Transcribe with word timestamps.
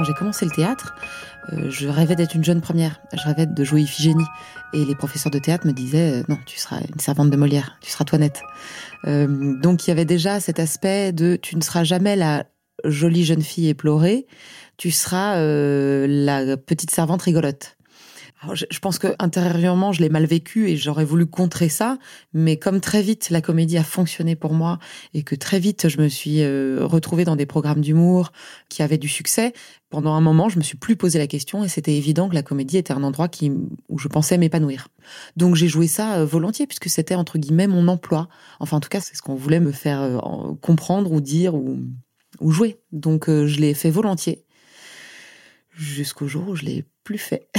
quand 0.00 0.04
j'ai 0.04 0.14
commencé 0.14 0.46
le 0.46 0.50
théâtre, 0.50 0.94
euh, 1.52 1.68
je 1.68 1.86
rêvais 1.86 2.16
d'être 2.16 2.34
une 2.34 2.42
jeune 2.42 2.62
première. 2.62 3.02
Je 3.12 3.22
rêvais 3.22 3.44
de 3.44 3.64
jouer 3.64 3.82
Iphigénie. 3.82 4.24
Et 4.72 4.86
les 4.86 4.94
professeurs 4.94 5.30
de 5.30 5.38
théâtre 5.38 5.66
me 5.66 5.72
disaient, 5.72 6.20
euh, 6.20 6.22
non, 6.26 6.38
tu 6.46 6.58
seras 6.58 6.78
une 6.78 7.00
servante 7.00 7.28
de 7.28 7.36
Molière, 7.36 7.76
tu 7.82 7.90
seras 7.90 8.06
Toinette. 8.06 8.40
Euh, 9.06 9.60
donc 9.60 9.86
il 9.86 9.88
y 9.88 9.90
avait 9.90 10.06
déjà 10.06 10.40
cet 10.40 10.58
aspect 10.58 11.12
de, 11.12 11.36
tu 11.36 11.54
ne 11.54 11.60
seras 11.60 11.84
jamais 11.84 12.16
la 12.16 12.46
jolie 12.84 13.26
jeune 13.26 13.42
fille 13.42 13.68
éplorée, 13.68 14.26
tu 14.78 14.90
seras 14.90 15.36
la 15.36 16.56
petite 16.56 16.90
servante 16.90 17.20
rigolote 17.20 17.76
je, 18.54 18.78
pense 18.78 18.98
que 18.98 19.08
intérieurement, 19.18 19.92
je 19.92 20.00
l'ai 20.00 20.08
mal 20.08 20.24
vécu 20.24 20.68
et 20.68 20.76
j'aurais 20.76 21.04
voulu 21.04 21.26
contrer 21.26 21.68
ça, 21.68 21.98
mais 22.32 22.56
comme 22.56 22.80
très 22.80 23.02
vite 23.02 23.28
la 23.30 23.42
comédie 23.42 23.76
a 23.76 23.84
fonctionné 23.84 24.34
pour 24.34 24.54
moi 24.54 24.78
et 25.12 25.22
que 25.22 25.34
très 25.34 25.58
vite 25.58 25.88
je 25.88 26.00
me 26.00 26.08
suis 26.08 26.42
euh, 26.42 26.78
retrouvée 26.86 27.24
dans 27.24 27.36
des 27.36 27.44
programmes 27.44 27.82
d'humour 27.82 28.32
qui 28.70 28.82
avaient 28.82 28.98
du 28.98 29.08
succès, 29.08 29.52
pendant 29.90 30.14
un 30.14 30.20
moment, 30.20 30.48
je 30.48 30.58
me 30.58 30.62
suis 30.62 30.78
plus 30.78 30.96
posé 30.96 31.18
la 31.18 31.26
question 31.26 31.64
et 31.64 31.68
c'était 31.68 31.94
évident 31.94 32.28
que 32.28 32.34
la 32.34 32.42
comédie 32.42 32.78
était 32.78 32.94
un 32.94 33.02
endroit 33.02 33.28
où 33.88 33.98
je 33.98 34.08
pensais 34.08 34.38
m'épanouir. 34.38 34.88
Donc 35.36 35.54
j'ai 35.54 35.68
joué 35.68 35.86
ça 35.86 36.16
euh, 36.16 36.24
volontiers 36.24 36.66
puisque 36.66 36.88
c'était 36.88 37.16
entre 37.16 37.38
guillemets 37.38 37.66
mon 37.66 37.88
emploi. 37.88 38.28
Enfin, 38.58 38.78
en 38.78 38.80
tout 38.80 38.88
cas, 38.88 39.00
c'est 39.00 39.16
ce 39.16 39.22
qu'on 39.22 39.34
voulait 39.34 39.60
me 39.60 39.72
faire 39.72 40.00
euh, 40.00 40.54
comprendre 40.62 41.12
ou 41.12 41.20
dire 41.20 41.54
ou 41.54 41.82
jouer. 42.40 42.80
Donc 42.92 43.26
je 43.28 43.60
l'ai 43.60 43.74
fait 43.74 43.90
volontiers 43.90 44.44
jusqu'au 45.80 46.28
jour 46.28 46.48
où 46.48 46.56
je 46.56 46.64
l'ai 46.64 46.84
plus 47.04 47.18
fait. 47.18 47.48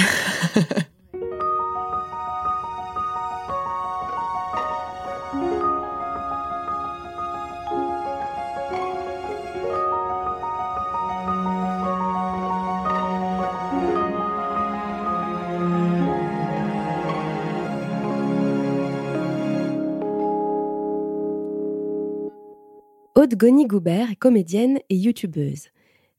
Aude 23.14 23.36
Goni-Goubert 23.36 24.12
est 24.12 24.16
comédienne 24.16 24.80
et 24.90 24.96
youtubeuse. 24.96 25.68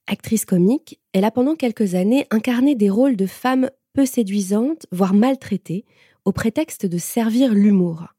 Actrice 0.07 0.45
comique, 0.45 1.01
elle 1.13 1.25
a 1.25 1.31
pendant 1.31 1.55
quelques 1.55 1.95
années 1.95 2.27
incarné 2.31 2.75
des 2.75 2.91
rôles 2.91 3.17
de 3.17 3.27
femmes 3.27 3.71
peu 3.93 4.05
séduisantes, 4.07 4.87
voire 4.91 5.15
maltraitées, 5.15 5.85
au 6.25 6.33
prétexte 6.33 6.87
de 6.87 6.99
servir 6.99 7.55
l'humour. 7.55 8.15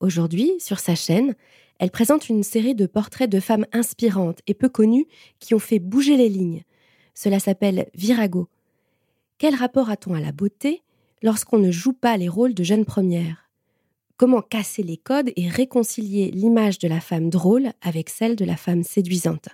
Aujourd'hui, 0.00 0.52
sur 0.58 0.78
sa 0.78 0.94
chaîne, 0.94 1.34
elle 1.78 1.90
présente 1.90 2.28
une 2.28 2.42
série 2.42 2.74
de 2.74 2.86
portraits 2.86 3.30
de 3.30 3.40
femmes 3.40 3.66
inspirantes 3.72 4.40
et 4.46 4.54
peu 4.54 4.68
connues 4.68 5.06
qui 5.38 5.54
ont 5.54 5.58
fait 5.58 5.78
bouger 5.78 6.16
les 6.16 6.28
lignes. 6.28 6.62
Cela 7.14 7.38
s'appelle 7.38 7.88
Virago. 7.94 8.48
Quel 9.38 9.54
rapport 9.54 9.90
a-t-on 9.90 10.14
à 10.14 10.20
la 10.20 10.32
beauté 10.32 10.82
lorsqu'on 11.22 11.58
ne 11.58 11.70
joue 11.70 11.92
pas 11.92 12.16
les 12.16 12.28
rôles 12.28 12.54
de 12.54 12.64
jeunes 12.64 12.84
premières? 12.84 13.50
Comment 14.16 14.42
casser 14.42 14.82
les 14.82 14.98
codes 14.98 15.32
et 15.36 15.48
réconcilier 15.48 16.30
l'image 16.30 16.78
de 16.78 16.88
la 16.88 17.00
femme 17.00 17.30
drôle 17.30 17.72
avec 17.80 18.10
celle 18.10 18.36
de 18.36 18.44
la 18.44 18.56
femme 18.56 18.82
séduisante? 18.82 19.48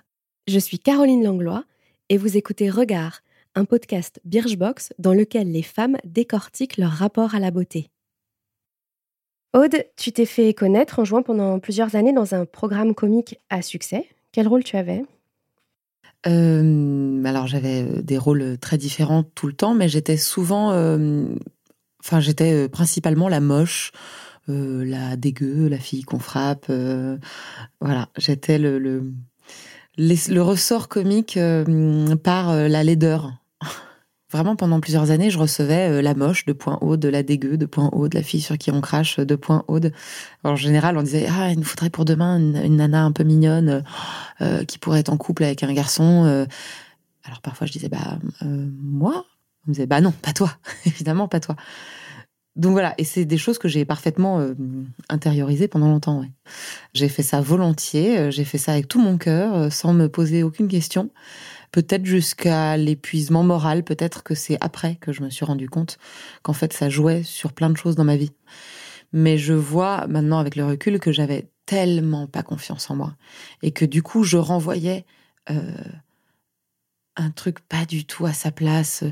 Je 0.47 0.59
suis 0.59 0.79
Caroline 0.79 1.23
Langlois 1.23 1.65
et 2.09 2.17
vous 2.17 2.37
écoutez 2.37 2.69
Regard, 2.69 3.19
un 3.53 3.65
podcast 3.65 4.21
Birchbox 4.23 4.93
dans 4.97 5.13
lequel 5.13 5.51
les 5.51 5.61
femmes 5.61 5.97
décortiquent 6.05 6.77
leur 6.77 6.91
rapport 6.91 7.35
à 7.35 7.39
la 7.39 7.51
beauté. 7.51 7.89
Aude, 9.53 9.83
tu 9.97 10.13
t'es 10.13 10.25
fait 10.25 10.53
connaître 10.53 10.99
en 10.99 11.05
jouant 11.05 11.21
pendant 11.21 11.59
plusieurs 11.59 11.95
années 11.95 12.13
dans 12.13 12.33
un 12.33 12.45
programme 12.45 12.95
comique 12.95 13.39
à 13.49 13.61
succès. 13.61 14.07
Quel 14.31 14.47
rôle 14.47 14.63
tu 14.63 14.77
avais? 14.77 15.03
Euh, 16.27 17.23
alors 17.25 17.47
j'avais 17.47 17.83
euh, 17.83 18.01
des 18.01 18.17
rôles 18.17 18.57
très 18.57 18.77
différents 18.77 19.23
tout 19.23 19.47
le 19.47 19.53
temps, 19.53 19.73
mais 19.73 19.89
j'étais 19.89 20.17
souvent, 20.17 20.71
euh, 20.71 21.25
enfin 21.99 22.21
j'étais 22.21 22.69
principalement 22.69 23.27
la 23.27 23.41
moche, 23.41 23.91
la 24.47 25.17
dégueu, 25.17 25.67
la 25.67 25.77
fille 25.77 26.03
qu'on 26.03 26.19
frappe. 26.19 26.71
voilà, 27.81 28.07
j'étais 28.17 28.57
le 28.57 29.11
ressort 30.39 30.87
comique 30.87 31.37
euh, 31.37 32.15
par 32.15 32.49
euh, 32.49 32.67
la 32.67 32.83
laideur. 32.83 33.33
Vraiment, 34.31 34.55
pendant 34.55 34.79
plusieurs 34.79 35.11
années, 35.11 35.29
je 35.29 35.39
recevais 35.39 35.89
euh, 35.89 36.01
la 36.01 36.13
moche 36.13 36.45
de 36.45 36.53
point 36.53 36.77
haut, 36.81 36.97
de 36.97 37.07
la 37.09 37.23
dégueu 37.23 37.57
de 37.57 37.65
point 37.65 37.89
haut, 37.93 38.07
de 38.07 38.15
la 38.15 38.23
fille 38.23 38.41
sur 38.41 38.57
qui 38.57 38.71
on 38.71 38.81
crache 38.81 39.19
de 39.19 39.35
point 39.35 39.63
haut. 39.67 39.79
en 40.43 40.55
général, 40.55 40.97
on 40.97 41.03
disait 41.03 41.27
ah 41.29 41.51
il 41.51 41.57
nous 41.57 41.65
faudrait 41.65 41.89
pour 41.89 42.05
demain 42.05 42.37
une, 42.37 42.75
nana 42.75 43.03
un 43.03 43.11
peu 43.11 43.23
mignonne 43.23 43.83
qui 44.67 44.77
pourrait 44.77 44.99
être 44.99 45.09
en 45.09 45.17
couple 45.17 45.43
avec 45.43 45.63
un 45.63 45.73
garçon. 45.73 46.45
Alors 47.23 47.41
parfois 47.41 47.67
je 47.67 47.71
disais 47.71 47.89
bah 47.89 48.19
moi? 48.41 49.25
On 49.65 49.71
me 49.71 49.73
disait 49.73 49.87
bah 49.87 50.01
non, 50.01 50.11
pas 50.11 50.33
toi, 50.33 50.51
évidemment 50.85 51.27
pas 51.27 51.39
toi. 51.39 51.55
Donc 52.57 52.71
voilà, 52.71 52.95
et 52.97 53.03
c'est 53.03 53.23
des 53.23 53.37
choses 53.37 53.59
que 53.59 53.67
j'ai 53.67 53.85
parfaitement 53.85 54.39
euh, 54.39 54.55
intériorisées 55.09 55.67
pendant 55.67 55.89
longtemps. 55.89 56.23
J'ai 56.93 57.07
fait 57.07 57.21
ça 57.21 57.39
volontiers, 57.39 58.17
euh, 58.17 58.31
j'ai 58.31 58.45
fait 58.45 58.57
ça 58.57 58.73
avec 58.73 58.87
tout 58.87 58.99
mon 58.99 59.17
cœur, 59.17 59.53
euh, 59.55 59.69
sans 59.69 59.93
me 59.93 60.09
poser 60.09 60.41
aucune 60.41 60.67
question. 60.67 61.11
Peut-être 61.71 62.05
jusqu'à 62.05 62.75
l'épuisement 62.75 63.43
moral, 63.43 63.83
peut-être 63.83 64.23
que 64.23 64.33
c'est 64.33 64.57
après 64.59 64.95
que 64.95 65.11
je 65.11 65.21
me 65.21 65.29
suis 65.29 65.45
rendu 65.45 65.69
compte 65.69 65.99
qu'en 66.41 66.53
fait 66.53 66.73
ça 66.73 66.89
jouait 66.89 67.21
sur 67.21 67.53
plein 67.53 67.69
de 67.69 67.77
choses 67.77 67.95
dans 67.95 68.03
ma 68.03 68.15
vie. 68.17 68.31
Mais 69.13 69.37
je 69.37 69.53
vois 69.53 70.07
maintenant 70.07 70.39
avec 70.39 70.55
le 70.55 70.65
recul 70.65 70.99
que 70.99 71.11
j'avais 71.11 71.51
tellement 71.67 72.25
pas 72.25 72.41
confiance 72.41 72.89
en 72.89 72.95
moi 72.95 73.15
et 73.61 73.71
que 73.71 73.85
du 73.85 74.01
coup 74.01 74.23
je 74.23 74.37
renvoyais 74.37 75.05
un 77.17 77.31
truc 77.31 77.59
pas 77.59 77.85
du 77.85 78.05
tout 78.05 78.25
à 78.25 78.33
sa 78.33 78.51
place, 78.51 79.03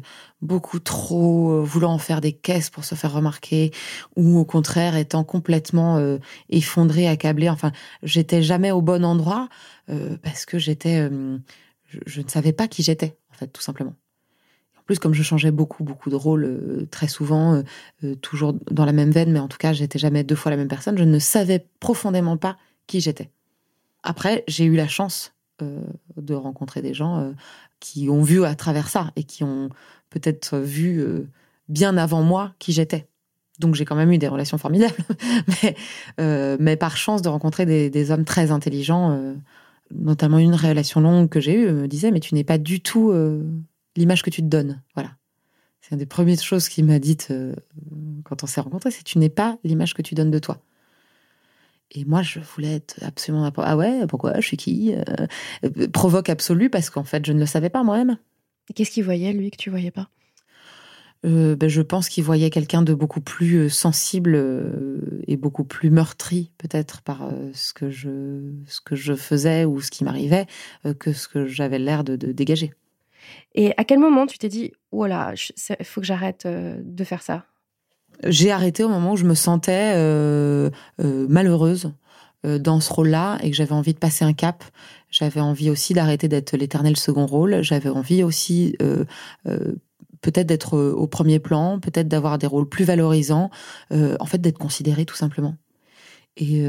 beaucoup 0.42 0.80
trop 0.80 1.52
euh, 1.52 1.62
voulant 1.62 1.94
en 1.94 1.98
faire 1.98 2.22
des 2.22 2.34
caisses 2.34 2.70
pour 2.70 2.86
se 2.86 2.96
faire 2.96 3.12
remarquer, 3.12 3.72
ou 4.16 4.38
au 4.38 4.46
contraire 4.46 4.96
étant 4.96 5.24
complètement 5.24 5.98
euh, 5.98 6.20
effondré, 6.50 7.08
accablé. 7.08 7.50
Enfin, 7.50 7.72
j'étais 8.04 8.44
jamais 8.44 8.72
au 8.72 8.82
bon 8.82 9.04
endroit 9.04 9.50
euh, 9.90 10.18
parce 10.22 10.46
que 10.46 10.60
j'étais, 10.60 11.10
je, 12.06 12.22
ne 12.22 12.28
savais 12.28 12.54
pas 12.54 12.68
qui 12.68 12.84
j'étais 12.84 13.18
en 13.32 13.38
fait, 13.38 13.48
tout 13.48 13.62
simplement. 13.62 13.96
En 14.78 14.84
plus, 14.86 15.00
comme 15.00 15.16
je 15.16 15.24
changeais 15.24 15.52
beaucoup, 15.52 15.84
beaucoup 15.84 16.12
de 16.12 16.16
rôles 16.16 16.88
très 16.92 17.08
souvent, 17.08 17.64
toujours 18.22 18.54
dans 18.70 18.86
la 18.86 18.92
même 18.92 19.10
veine, 19.10 19.32
mais 19.32 19.40
en 19.40 19.48
tout 19.48 19.58
cas, 19.58 19.74
j'étais 19.74 19.98
jamais 19.98 20.24
deux 20.24 20.36
fois 20.36 20.52
la 20.52 20.58
même 20.58 20.68
personne. 20.68 20.96
Je 20.96 21.04
ne 21.04 21.18
savais 21.18 21.66
profondément 21.80 22.38
pas 22.38 22.56
qui 22.86 23.02
j'étais. 23.02 23.32
Après, 24.04 24.44
j'ai 24.48 24.66
eu 24.66 24.76
la 24.76 24.88
chance 24.88 25.35
de 25.60 26.34
rencontrer 26.34 26.82
des 26.82 26.94
gens 26.94 27.34
qui 27.80 28.10
ont 28.10 28.22
vu 28.22 28.44
à 28.44 28.56
travers 28.56 28.88
ça 28.88 29.12
et 29.16 29.24
qui 29.24 29.44
ont 29.44 29.70
peut-être 30.10 30.58
vu 30.58 31.02
euh, 31.02 31.28
bien 31.70 31.98
avant 31.98 32.24
moi 32.24 32.54
qui 32.60 32.72
j'étais. 32.72 33.08
Donc 33.60 33.76
j'ai 33.76 33.86
quand 33.86 33.96
même 33.96 34.12
eu 34.12 34.18
des 34.18 34.28
relations 34.28 34.58
formidables, 34.58 34.96
mais, 35.64 35.76
euh, 36.20 36.76
par 36.76 36.98
chance 36.98 37.22
de 37.22 37.30
rencontrer 37.30 37.66
des, 37.66 38.12
hommes 38.12 38.26
très 38.26 38.52
intelligents, 38.52 39.12
euh, 39.12 39.34
notamment 39.94 40.40
une 40.40 40.56
relation 40.56 41.00
longue 41.00 41.30
que 41.30 41.40
j'ai 41.40 41.54
eue 41.54 41.72
me 41.72 41.88
disait 41.88 42.12
mais 42.12 42.20
tu 42.20 42.34
n'es 42.36 42.44
pas 42.44 42.58
du 42.58 42.82
tout 42.82 43.14
l'image 43.96 44.24
que 44.24 44.30
tu 44.30 44.42
te 44.42 44.48
donnes. 44.48 44.82
Voilà. 44.96 45.12
C'est 45.80 45.92
une 45.92 46.00
des 46.00 46.06
premières 46.06 46.42
choses 46.42 46.68
qu'il 46.68 46.86
m'a 46.86 47.00
dites 47.00 47.32
quand 48.24 48.44
on 48.44 48.48
s'est 48.48 48.62
rencontrés, 48.62 48.92
c'est 48.92 49.04
tu 49.04 49.20
n'es 49.20 49.30
pas 49.30 49.58
l'image 49.64 49.94
que 49.94 50.02
tu 50.02 50.16
donnes 50.16 50.32
de 50.32 50.40
toi. 50.40 50.60
Et 51.92 52.06
moi, 52.06 52.22
je 52.22 52.40
voulais 52.40 52.76
être 52.76 52.96
absolument. 53.02 53.52
Ah 53.58 53.78
ouais, 53.78 54.08
pourquoi? 54.08 54.40
Je 54.40 54.48
suis 54.48 54.58
qui? 54.58 54.94
Euh, 54.94 55.88
Provoque 55.94 56.30
absolu 56.30 56.70
parce 56.70 56.90
qu'en 56.90 57.04
fait, 57.04 57.26
je 57.26 57.34
ne 57.34 57.40
le 57.40 57.46
savais 57.46 57.70
pas 57.70 57.84
moi-même. 57.84 58.18
Qu'est-ce 58.74 58.92
qu'il 58.92 59.04
voyait, 59.04 59.34
lui, 59.34 59.52
que 59.52 59.58
tu 59.58 59.70
voyais 59.70 59.92
pas? 59.92 60.10
Euh, 61.26 61.56
ben, 61.56 61.70
je 61.70 61.82
pense 61.82 62.10
qu'il 62.10 62.24
voyait 62.24 62.50
quelqu'un 62.50 62.82
de 62.82 62.94
beaucoup 62.94 63.22
plus 63.22 63.56
euh, 63.56 63.70
sensible 63.70 64.38
et 65.28 65.38
beaucoup 65.38 65.64
plus 65.64 65.90
meurtri 65.90 66.52
peut-être 66.58 67.02
par 67.02 67.32
ce 67.54 67.74
que 67.74 67.90
je 67.90 68.52
ce 68.68 68.80
que 68.80 68.96
je 68.96 69.14
faisais 69.16 69.66
ou 69.66 69.82
ce 69.82 69.90
qui 69.90 70.04
m'arrivait 70.04 70.46
que 71.00 71.14
ce 71.14 71.28
que 71.28 71.48
j'avais 71.48 71.80
l'air 71.80 72.04
de, 72.04 72.16
de, 72.16 72.32
dégager. 72.32 72.74
Et 73.56 73.74
à 73.78 73.86
quel 73.86 73.98
moment 73.98 74.28
tu 74.28 74.38
t'es 74.38 74.50
dit 74.50 74.74
voilà, 74.92 75.34
il 75.80 75.86
faut 75.86 76.02
que 76.02 76.06
j'arrête 76.06 76.46
de 76.48 77.04
faire 77.04 77.24
ça? 77.24 77.46
J'ai 78.24 78.52
arrêté 78.52 78.84
au 78.84 78.90
moment 78.90 79.14
où 79.14 79.18
je 79.18 79.26
me 79.26 79.36
sentais 79.36 79.94
euh, 79.96 80.70
euh, 81.02 81.26
malheureuse 81.30 81.92
euh, 82.46 82.60
dans 82.60 82.80
ce 82.80 82.92
rôle-là 82.94 83.38
et 83.42 83.50
que 83.50 83.56
j'avais 83.56 83.74
envie 83.74 83.94
de 83.94 84.00
passer 84.00 84.26
un 84.26 84.34
cap. 84.34 84.64
J'avais 85.10 85.42
envie 85.42 85.70
aussi 85.70 85.94
d'arrêter 85.94 86.28
d'être 86.28 86.58
l'éternel 86.58 86.98
second 86.98 87.26
rôle. 87.26 87.62
J'avais 87.62 87.90
envie 87.90 88.24
aussi 88.24 88.76
peut-être 90.22 90.48
d'être 90.48 90.78
au 90.78 91.08
premier 91.08 91.40
plan, 91.40 91.80
peut-être 91.80 92.10
d'avoir 92.10 92.38
des 92.38 92.48
rôles 92.48 92.68
plus 92.68 92.84
valorisants, 92.84 93.50
en 93.92 94.26
fait 94.26 94.40
d'être 94.40 94.58
considérée 94.58 95.06
tout 95.06 95.16
simplement. 95.16 95.56
Et, 96.36 96.62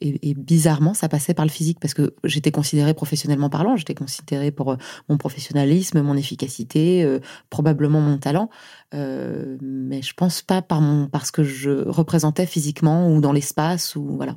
et, 0.00 0.34
bizarrement, 0.34 0.94
ça 0.94 1.08
passait 1.08 1.34
par 1.34 1.44
le 1.44 1.50
physique 1.50 1.78
parce 1.80 1.94
que 1.94 2.14
j'étais 2.24 2.50
considérée 2.50 2.94
professionnellement 2.94 3.50
parlant, 3.50 3.76
j'étais 3.76 3.94
considérée 3.94 4.50
pour 4.50 4.72
euh, 4.72 4.76
mon 5.08 5.18
professionnalisme, 5.18 6.00
mon 6.00 6.16
efficacité, 6.16 7.02
euh, 7.04 7.20
probablement 7.50 8.00
mon 8.00 8.18
talent, 8.18 8.50
euh, 8.94 9.56
mais 9.60 10.02
je 10.02 10.14
pense 10.14 10.42
pas 10.42 10.62
par 10.62 10.80
mon 10.80 11.06
parce 11.06 11.30
que 11.30 11.44
je 11.44 11.86
représentais 11.88 12.46
physiquement 12.46 13.12
ou 13.12 13.20
dans 13.20 13.32
l'espace 13.32 13.96
ou 13.96 14.16
voilà. 14.16 14.36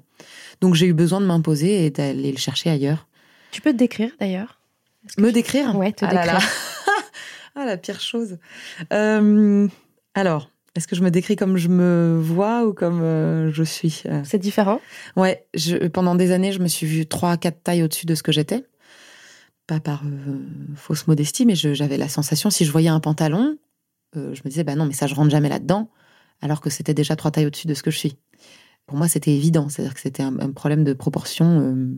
Donc 0.62 0.76
j'ai 0.76 0.88
eu 0.88 0.94
besoin 0.94 1.22
de 1.22 1.26
m'imposer 1.26 1.86
et 1.86 1.90
d'aller 1.90 2.32
le 2.32 2.38
chercher 2.38 2.70
ailleurs. 2.70 3.08
Tu 3.52 3.62
peux 3.62 3.72
te 3.72 3.78
décrire 3.78 4.12
d'ailleurs? 4.20 4.60
Me 5.18 5.32
décrire? 5.32 5.76
Ouais, 5.76 5.92
te 5.92 6.06
ah 6.06 6.10
décrire. 6.10 6.40
ah, 7.56 7.66
la 7.66 7.78
pire 7.78 8.00
chose. 8.00 8.38
Euh, 8.92 9.68
alors, 10.16 10.50
est-ce 10.76 10.88
que 10.88 10.96
je 10.96 11.02
me 11.02 11.12
décris 11.12 11.36
comme 11.36 11.58
je 11.58 11.68
me 11.68 12.20
vois 12.22 12.66
ou 12.66 12.74
comme 12.74 13.02
euh, 13.02 13.52
je 13.52 13.64
suis 13.64 14.04
euh? 14.06 14.22
C'est 14.24 14.40
différent? 14.40 14.82
Ouais, 15.16 15.46
je, 15.54 15.88
pendant 15.88 16.16
des 16.16 16.32
années, 16.32 16.52
je 16.52 16.60
me 16.60 16.68
suis 16.68 16.88
vue 16.88 17.06
trois, 17.06 17.38
quatre 17.38 17.62
tailles 17.62 17.84
au-dessus 17.84 18.06
de 18.06 18.16
ce 18.16 18.24
que 18.24 18.32
j'étais. 18.32 18.66
Pas 19.68 19.80
par 19.80 20.04
fausse 20.76 21.08
modestie, 21.08 21.46
mais 21.46 21.56
j'avais 21.56 21.98
la 21.98 22.10
sensation, 22.10 22.50
si 22.50 22.66
je 22.66 22.72
voyais 22.72 22.90
un 22.90 23.00
pantalon, 23.00 23.58
je 24.14 24.20
me 24.20 24.50
disais, 24.50 24.66
bah 24.66 24.76
non, 24.76 24.86
mais 24.86 24.94
ça, 24.94 25.08
je 25.08 25.16
rentre 25.16 25.30
jamais 25.30 25.48
là-dedans, 25.48 25.90
alors 26.42 26.60
que 26.60 26.70
c'était 26.70 26.94
déjà 26.94 27.16
trois 27.16 27.32
tailles 27.32 27.46
au-dessus 27.46 27.68
de 27.68 27.74
ce 27.74 27.82
que 27.82 27.90
je 27.90 27.98
suis. 27.98 28.18
Pour 28.88 28.98
moi, 28.98 29.08
c'était 29.08 29.32
évident, 29.32 29.70
c'est-à-dire 29.70 29.94
que 29.94 30.02
c'était 30.02 30.22
un, 30.22 30.38
un, 30.38 30.52
problème 30.52 30.84
de 30.84 30.92
proportion 30.92 31.96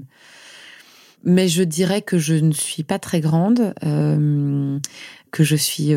mais 1.26 1.48
je 1.48 1.64
dirais 1.64 2.04
que 2.04 2.18
je 2.18 2.36
ne 2.36 2.52
suis 2.52 2.84
pas 2.84 3.00
très 3.00 3.20
grande, 3.20 3.74
euh, 3.84 4.80
que 5.32 5.44
je 5.44 5.56
suis... 5.56 5.94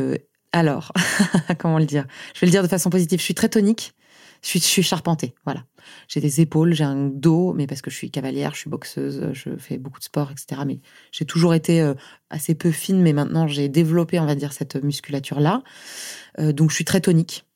Euh, 0.54 0.58
alors, 0.58 0.92
comment 1.58 1.78
le 1.78 1.84
dire? 1.84 2.06
Je 2.34 2.40
vais 2.40 2.46
le 2.46 2.50
dire 2.50 2.62
de 2.62 2.68
façon 2.68 2.90
positive. 2.90 3.18
Je 3.18 3.24
suis 3.24 3.34
très 3.34 3.48
tonique. 3.48 3.94
Je 4.40 4.56
suis, 4.56 4.84
charpentée, 4.84 5.34
voilà. 5.44 5.64
J'ai 6.06 6.20
des 6.20 6.40
épaules, 6.40 6.72
j'ai 6.72 6.84
un 6.84 7.08
dos, 7.08 7.52
mais 7.54 7.66
parce 7.66 7.82
que 7.82 7.90
je 7.90 7.96
suis 7.96 8.08
cavalière, 8.08 8.54
je 8.54 8.60
suis 8.60 8.70
boxeuse, 8.70 9.30
je 9.32 9.56
fais 9.58 9.78
beaucoup 9.78 9.98
de 9.98 10.04
sport, 10.04 10.30
etc. 10.30 10.62
Mais 10.64 10.78
j'ai 11.10 11.24
toujours 11.24 11.54
été 11.54 11.80
euh, 11.80 11.94
assez 12.30 12.54
peu 12.54 12.70
fine, 12.70 13.02
mais 13.02 13.12
maintenant 13.12 13.48
j'ai 13.48 13.68
développé, 13.68 14.20
on 14.20 14.26
va 14.26 14.36
dire, 14.36 14.52
cette 14.52 14.76
musculature-là. 14.76 15.64
donc 16.38 16.70
je 16.70 16.74
suis 16.76 16.84
très 16.84 17.00
tonique. 17.00 17.46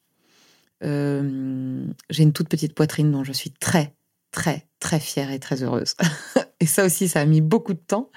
j'ai 0.83 0.89
une 0.89 2.33
toute 2.35 2.49
petite 2.49 2.75
poitrine 2.75 3.13
dont 3.13 3.23
je 3.23 3.33
suis 3.33 3.53
très, 3.53 3.95
très, 4.33 4.67
très 4.81 4.99
fière 4.99 5.31
et 5.31 5.39
très 5.39 5.63
heureuse. 5.63 5.95
et 6.61 6.67
ça 6.67 6.85
aussi, 6.85 7.07
ça 7.07 7.21
a 7.21 7.25
mis 7.27 7.41
beaucoup 7.41 7.75
de 7.75 7.79
temps. 7.79 8.11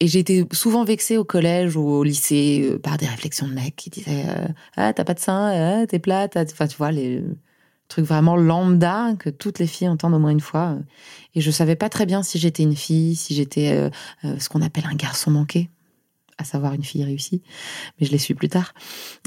Et 0.00 0.06
j'ai 0.06 0.18
été 0.20 0.46
souvent 0.52 0.84
vexée 0.84 1.18
au 1.18 1.24
collège 1.24 1.76
ou 1.76 1.82
au 1.82 2.02
lycée 2.02 2.70
euh, 2.70 2.78
par 2.78 2.96
des 2.96 3.06
réflexions 3.06 3.46
de 3.46 3.52
mecs 3.52 3.76
qui 3.76 3.90
disaient 3.90 4.24
euh, 4.28 4.48
Ah, 4.76 4.92
t'as 4.92 5.04
pas 5.04 5.14
de 5.14 5.20
sein, 5.20 5.82
ah, 5.82 5.86
t'es 5.86 5.98
plate. 5.98 6.36
Enfin, 6.36 6.66
tu 6.66 6.76
vois, 6.76 6.90
les 6.90 7.22
trucs 7.88 8.06
vraiment 8.06 8.36
lambda 8.36 9.14
que 9.18 9.30
toutes 9.30 9.58
les 9.58 9.66
filles 9.66 9.88
entendent 9.88 10.14
au 10.14 10.18
moins 10.18 10.30
une 10.30 10.40
fois. 10.40 10.78
Et 11.34 11.40
je 11.40 11.50
savais 11.50 11.76
pas 11.76 11.88
très 11.88 12.06
bien 12.06 12.22
si 12.22 12.38
j'étais 12.38 12.62
une 12.62 12.76
fille, 12.76 13.16
si 13.16 13.34
j'étais 13.34 13.90
ce 14.22 14.48
qu'on 14.48 14.62
appelle 14.62 14.84
un 14.90 14.94
garçon 14.94 15.32
manqué 15.32 15.68
à 16.40 16.44
savoir 16.44 16.72
une 16.72 16.82
fille 16.82 17.04
réussie, 17.04 17.42
mais 17.98 18.06
je 18.06 18.12
l'ai 18.12 18.18
su 18.18 18.34
plus 18.34 18.48
tard. 18.48 18.72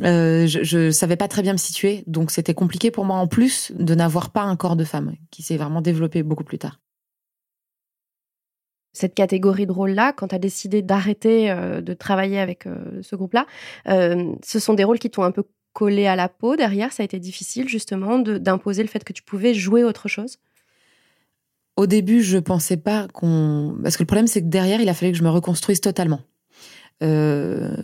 Euh, 0.01 0.47
je, 0.47 0.77
ne 0.77 0.91
savais 0.91 1.15
pas 1.15 1.27
très 1.27 1.43
bien 1.43 1.53
me 1.53 1.57
situer, 1.57 2.03
donc 2.07 2.31
c'était 2.31 2.55
compliqué 2.55 2.91
pour 2.91 3.05
moi 3.05 3.17
en 3.17 3.27
plus 3.27 3.71
de 3.77 3.95
n'avoir 3.95 4.31
pas 4.31 4.41
un 4.41 4.55
corps 4.55 4.75
de 4.75 4.83
femme 4.83 5.13
qui 5.29 5.43
s'est 5.43 5.57
vraiment 5.57 5.81
développé 5.81 6.23
beaucoup 6.23 6.43
plus 6.43 6.57
tard. 6.57 6.79
Cette 8.93 9.15
catégorie 9.15 9.65
de 9.65 9.71
rôle-là, 9.71 10.13
quand 10.13 10.29
tu 10.29 10.35
as 10.35 10.39
décidé 10.39 10.81
d'arrêter 10.81 11.49
euh, 11.49 11.81
de 11.81 11.93
travailler 11.93 12.39
avec 12.39 12.67
euh, 12.67 13.01
ce 13.01 13.15
groupe-là, 13.15 13.45
ce 13.85 14.59
sont 14.59 14.73
des 14.73 14.83
rôles 14.83 14.99
qui 14.99 15.09
t'ont 15.09 15.23
un 15.23 15.31
peu 15.31 15.43
collé 15.73 16.05
à 16.05 16.15
la 16.15 16.29
peau 16.29 16.55
derrière. 16.55 16.93
Ça 16.93 17.03
a 17.03 17.05
été 17.05 17.19
difficile 17.19 17.67
justement 17.67 18.19
d'imposer 18.19 18.83
le 18.83 18.89
fait 18.89 19.03
que 19.03 19.13
tu 19.13 19.23
pouvais 19.23 19.53
jouer 19.53 19.83
autre 19.83 20.07
chose? 20.07 20.37
Au 21.75 21.87
début, 21.87 22.21
je 22.21 22.37
pensais 22.37 22.77
pas 22.77 23.07
qu'on. 23.07 23.75
Parce 23.81 23.97
que 23.97 24.03
le 24.03 24.07
problème, 24.07 24.27
c'est 24.27 24.41
que 24.41 24.47
derrière, 24.47 24.79
il 24.79 24.89
a 24.89 24.93
fallu 24.93 25.11
que 25.11 25.17
je 25.17 25.23
me 25.23 25.29
reconstruise 25.29 25.81
totalement. 25.81 26.21
Euh, 27.01 27.75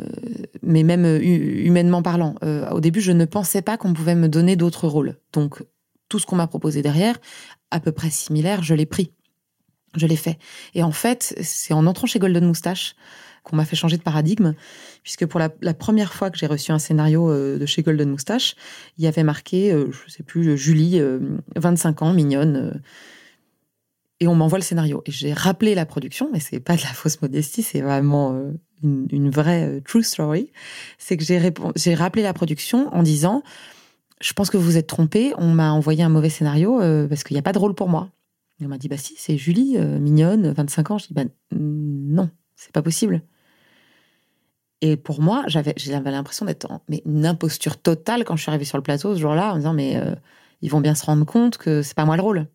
mais 0.62 0.84
même 0.84 1.06
humainement 1.22 2.04
parlant. 2.04 2.36
Euh, 2.44 2.70
au 2.70 2.80
début, 2.80 3.02
je 3.02 3.12
ne 3.12 3.26
pensais 3.26 3.64
pas 3.64 3.78
qu'on 3.78 3.94
pouvait 3.94 4.16
me 4.16 4.30
donner 4.30 4.56
d'autres 4.56 4.88
rôles. 4.88 5.18
Donc, 5.34 5.64
tout 6.08 6.20
ce 6.20 6.28
qu'on 6.28 6.36
m'a 6.36 6.48
proposé 6.48 6.82
derrière, 6.84 7.20
à 7.72 7.80
peu 7.80 7.92
près 7.92 8.12
similaire, 8.12 8.62
je 8.64 8.76
l'ai 8.76 8.86
pris. 8.86 9.12
Je 9.96 10.06
l'ai 10.08 10.16
fait. 10.16 10.38
Et 10.76 10.84
en 10.84 10.92
fait, 10.92 11.36
c'est 11.42 11.74
en 11.74 11.86
entrant 11.88 12.08
chez 12.08 12.20
Golden 12.20 12.46
Moustache 12.46 12.96
qu'on 13.44 13.56
m'a 13.56 13.66
fait 13.66 13.76
changer 13.76 13.98
de 13.98 14.04
paradigme, 14.04 14.54
puisque 15.02 15.26
pour 15.26 15.40
la, 15.40 15.50
première 15.74 16.14
fois 16.14 16.30
que 16.30 16.38
j'ai 16.38 16.46
reçu 16.46 16.72
un 16.72 16.78
scénario 16.78 17.32
euh, 17.32 17.58
de 17.58 17.66
chez 17.66 17.82
Golden 17.82 18.10
Moustache, 18.10 18.56
il 18.98 19.06
y 19.06 19.08
avait 19.08 19.24
marqué, 19.24 19.72
je 19.72 20.12
sais 20.12 20.24
plus, 20.24 20.58
Julie, 20.58 21.02
25 21.56 22.02
ans, 22.02 22.14
mignonne 22.14 22.82
et 24.20 24.28
on 24.28 24.36
m'envoie 24.36 24.58
le 24.58 24.64
scénario. 24.64 25.02
Et 25.06 25.12
j'ai 25.12 25.34
rappelé 25.34 25.76
la 25.76 25.86
production, 25.86 26.30
mais 26.32 26.40
c'est 26.40 26.60
pas 26.60 26.76
de 26.76 26.82
la 26.82 26.90
fausse 26.90 27.22
modestie, 27.22 27.64
c'est 27.64 27.82
vraiment 27.82 28.34
euh, 28.34 28.52
une, 28.84 29.30
vraie 29.30 29.68
euh, 29.68 29.82
true 29.82 30.04
story. 30.04 30.52
C'est 30.98 31.18
que 31.18 31.24
j'ai 31.24 31.96
rappelé 31.96 32.24
la 32.24 32.34
production 32.34 32.94
en 32.94 33.04
disant, 33.04 33.44
je 34.22 34.34
pense 34.34 34.50
que 34.50 34.58
vous 34.58 34.78
êtes 34.78 34.88
trompé, 34.88 35.34
on 35.38 35.48
m'a 35.48 35.72
envoyé 35.72 36.04
un 36.04 36.10
mauvais 36.10 36.30
scénario 36.30 36.82
euh, 36.82 37.08
parce 37.08 37.24
qu'il 37.24 37.36
n'y 37.36 37.40
a 37.40 37.44
pas 37.44 37.54
de 37.54 37.60
rôle 37.60 37.76
pour 37.76 37.88
moi. 37.88 38.10
On 38.62 38.68
m'a 38.68 38.78
dit, 38.78 38.90
bah 38.90 38.98
si, 38.98 39.16
c'est 39.18 39.38
Julie, 39.38 39.78
mignonne, 39.78 40.52
25 40.52 40.92
ans. 40.92 40.98
Je 40.98 41.08
dis, 41.08 41.14
bah 41.14 41.24
non, 41.52 42.30
c'est 42.56 42.72
pas 42.72 42.82
possible. 42.82 43.22
Et 44.82 44.98
pour 44.98 45.22
moi, 45.22 45.44
j'avais, 45.48 45.74
l'impression 46.06 46.46
d'être 46.46 46.68
mais 46.90 47.02
une 47.06 47.26
imposture 47.26 47.78
totale 47.78 48.24
quand 48.26 48.36
je 48.36 48.42
suis 48.42 48.50
arrivée 48.50 48.66
sur 48.66 48.78
le 48.78 48.84
plateau 48.84 49.16
ce 49.16 49.20
jour-là, 49.20 49.54
en 49.54 49.58
disant, 49.58 49.74
mais 49.74 49.98
ils 50.62 50.70
vont 50.70 50.82
bien 50.82 50.96
se 50.96 51.06
rendre 51.06 51.26
compte 51.26 51.58
que 51.58 51.82
c'est 51.82 51.96
pas 51.96 52.06
moi 52.06 52.18
le 52.18 52.22
rôle. 52.22 52.48